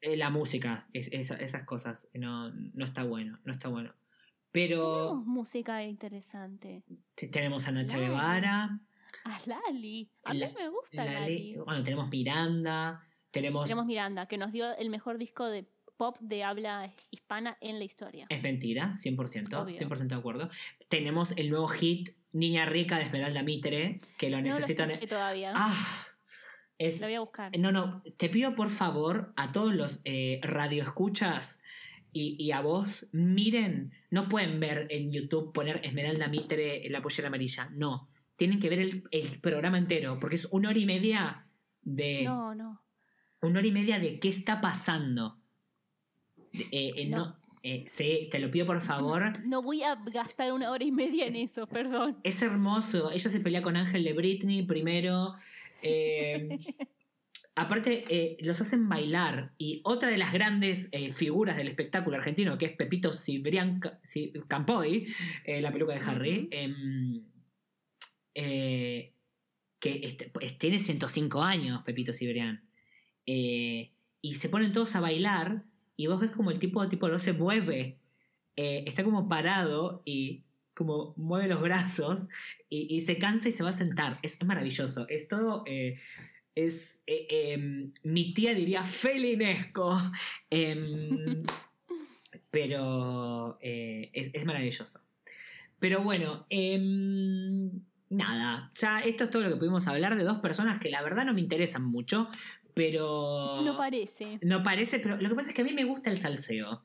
[0.00, 3.94] eh, la música, es- esa- esas cosas, no, no está bueno, no está bueno.
[4.52, 6.84] Pero Tenemos música interesante.
[7.14, 8.08] te- tenemos a Nacha Lali.
[8.08, 8.80] Guevara,
[9.24, 10.10] A Lali.
[10.24, 11.56] A mí La- me gusta Lali- Lali.
[11.56, 13.64] bueno, tenemos Miranda, tenemos...
[13.64, 15.66] Tenemos Miranda, que nos dio el mejor disco de
[15.98, 18.26] pop de habla hispana en la historia.
[18.30, 19.76] Es mentira, 100%, Obvio.
[19.76, 20.48] 100% de acuerdo.
[20.88, 24.90] Tenemos el nuevo hit Niña Rica de Esmeralda Mitre, que lo no necesitan...
[25.08, 25.52] todavía.
[25.54, 26.06] Ah,
[26.78, 27.58] es, Lo voy a buscar.
[27.58, 31.60] No, no, te pido por favor a todos los eh, radioescuchas
[32.12, 37.02] y, y a vos, miren, no pueden ver en YouTube poner Esmeralda Mitre en la
[37.02, 38.08] pollera amarilla, no.
[38.36, 41.48] Tienen que ver el, el programa entero, porque es una hora y media
[41.82, 42.22] de.
[42.22, 42.80] No, no.
[43.40, 45.40] Una hora y media de qué está pasando.
[46.70, 47.16] Eh, eh, no.
[47.18, 47.36] No.
[47.62, 49.32] eh, sí, te lo pido por favor.
[49.46, 52.18] No voy a gastar una hora y media en eso, perdón.
[52.22, 53.10] Es hermoso.
[53.10, 55.34] Ella se pelea con Ángel de Britney primero.
[57.54, 59.52] aparte, eh, los hacen bailar.
[59.58, 64.00] Y otra de las grandes eh, figuras del espectáculo argentino, que es Pepito Cibrián Ca-
[64.02, 65.06] Ci- Campoy,
[65.44, 67.24] eh, la peluca de Harry, em,
[69.80, 72.64] que este- pues, tiene 105 años, Pepito Cibrián.
[73.24, 75.64] Y se ponen todos a bailar.
[75.98, 77.98] Y vos ves como el tipo, tipo no se mueve.
[78.56, 82.28] Eh, está como parado y como mueve los brazos
[82.68, 84.16] y, y se cansa y se va a sentar.
[84.22, 85.08] Es, es maravilloso.
[85.08, 85.64] Es todo.
[85.66, 85.98] eh,
[86.54, 87.02] es.
[87.08, 90.00] eh, em, mi tía diría felinesco.
[90.50, 91.42] Em,
[92.52, 95.00] pero es, es maravilloso.
[95.80, 97.70] Pero bueno, em,
[98.08, 98.70] nada.
[98.76, 101.34] Ya esto es todo lo que pudimos hablar de dos personas que la verdad no
[101.34, 102.28] me interesan mucho.
[102.78, 103.60] Pero.
[103.62, 104.38] No parece.
[104.42, 106.84] No parece, pero lo que pasa es que a mí me gusta el salseo.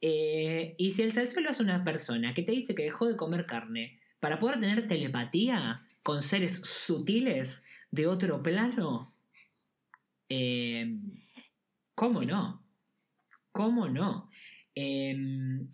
[0.00, 3.16] Eh, y si el salseo lo hace una persona que te dice que dejó de
[3.18, 9.14] comer carne para poder tener telepatía con seres sutiles de otro plano,
[10.30, 10.96] eh,
[11.94, 12.64] ¿cómo no?
[13.52, 14.30] ¿Cómo no?
[14.74, 15.14] Eh,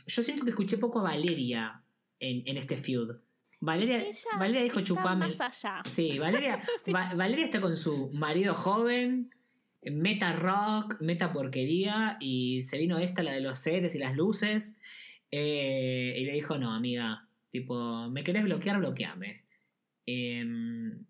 [0.09, 1.85] yo siento que escuché poco a Valeria
[2.18, 3.18] en, en este feud.
[3.61, 4.03] Valeria,
[4.39, 5.29] Valeria dijo chupame.
[5.29, 5.81] más allá.
[5.85, 6.61] Sí, Valeria,
[6.95, 9.31] Va- Valeria está con su marido joven,
[9.83, 14.76] meta rock, meta porquería, y se vino esta, la de los seres y las luces,
[15.31, 18.78] eh, y le dijo, no, amiga, tipo, ¿me querés bloquear?
[18.78, 19.45] Bloqueame.
[20.07, 21.05] Em,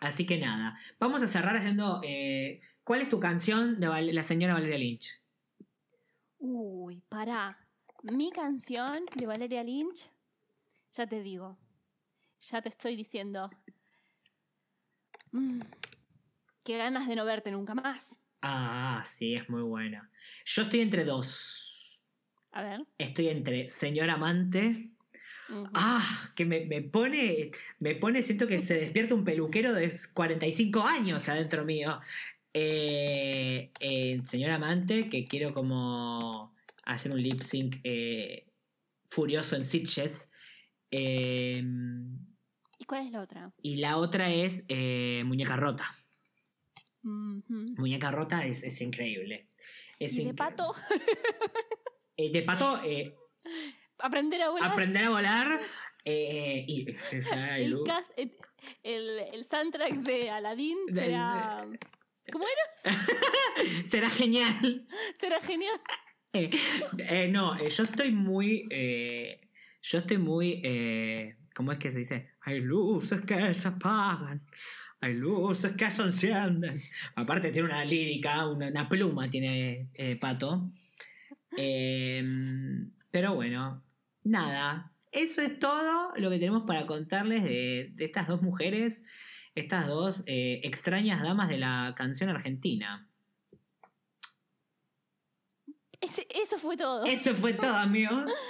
[0.00, 4.54] así que nada, vamos a cerrar haciendo, eh, ¿cuál es tu canción de la señora
[4.54, 5.20] Valeria Lynch?
[6.38, 7.58] Uy, pará.
[8.02, 10.10] Mi canción de Valeria Lynch,
[10.90, 11.56] ya te digo.
[12.40, 13.48] Ya te estoy diciendo.
[15.30, 15.60] Mm,
[16.64, 18.16] qué ganas de no verte nunca más.
[18.40, 20.10] Ah, sí, es muy buena.
[20.44, 22.02] Yo estoy entre dos.
[22.50, 22.80] A ver.
[22.98, 24.90] Estoy entre Señor Amante.
[25.74, 30.82] Ah, que me, me pone, me pone, siento que se despierta un peluquero de 45
[30.82, 32.00] años adentro mío.
[32.54, 36.54] Eh, eh, señor amante, que quiero como
[36.84, 38.46] hacer un lip sync eh,
[39.06, 40.30] furioso en Sitges.
[40.90, 41.62] Eh,
[42.78, 43.52] ¿Y cuál es la otra?
[43.62, 44.64] y la otra es
[45.24, 45.84] Muñeca Rota.
[47.02, 49.48] Muñeca Rota es, es increíble.
[49.98, 50.72] Es ¿Y de incre- pato?
[52.18, 53.16] Eh, de pato, eh,
[53.98, 54.70] Aprender a volar.
[54.70, 55.60] aprender a volar.
[56.04, 58.12] eh, y, el, cast-
[58.82, 61.66] el, el- soundtrack de Aladdin será.
[62.30, 62.44] ¿Cómo
[62.84, 62.96] era?
[63.86, 64.86] Será genial.
[65.18, 65.80] Será genial.
[67.30, 68.68] No, yo estoy muy.
[69.82, 71.34] yo estoy muy.
[71.54, 72.32] ¿Cómo es que se dice?
[72.42, 74.46] Hay luces que se apagan.
[75.02, 76.80] Hay luces que encienden.
[77.16, 80.70] Aparte, tiene una lírica, una, una pluma, tiene eh, Pato.
[81.56, 82.22] Eh,
[83.10, 83.82] pero bueno,
[84.22, 84.92] nada.
[85.10, 89.04] Eso es todo lo que tenemos para contarles de, de estas dos mujeres,
[89.56, 93.06] estas dos eh, extrañas damas de la canción argentina.
[96.00, 97.04] Ese- eso fue todo.
[97.04, 98.30] Eso fue todo, amigos.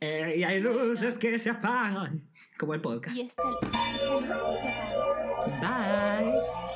[0.00, 2.22] Eh, y hay luces que se apagan.
[2.56, 3.16] Como el podcast.
[3.16, 3.42] Y esta,
[5.60, 6.67] Bye.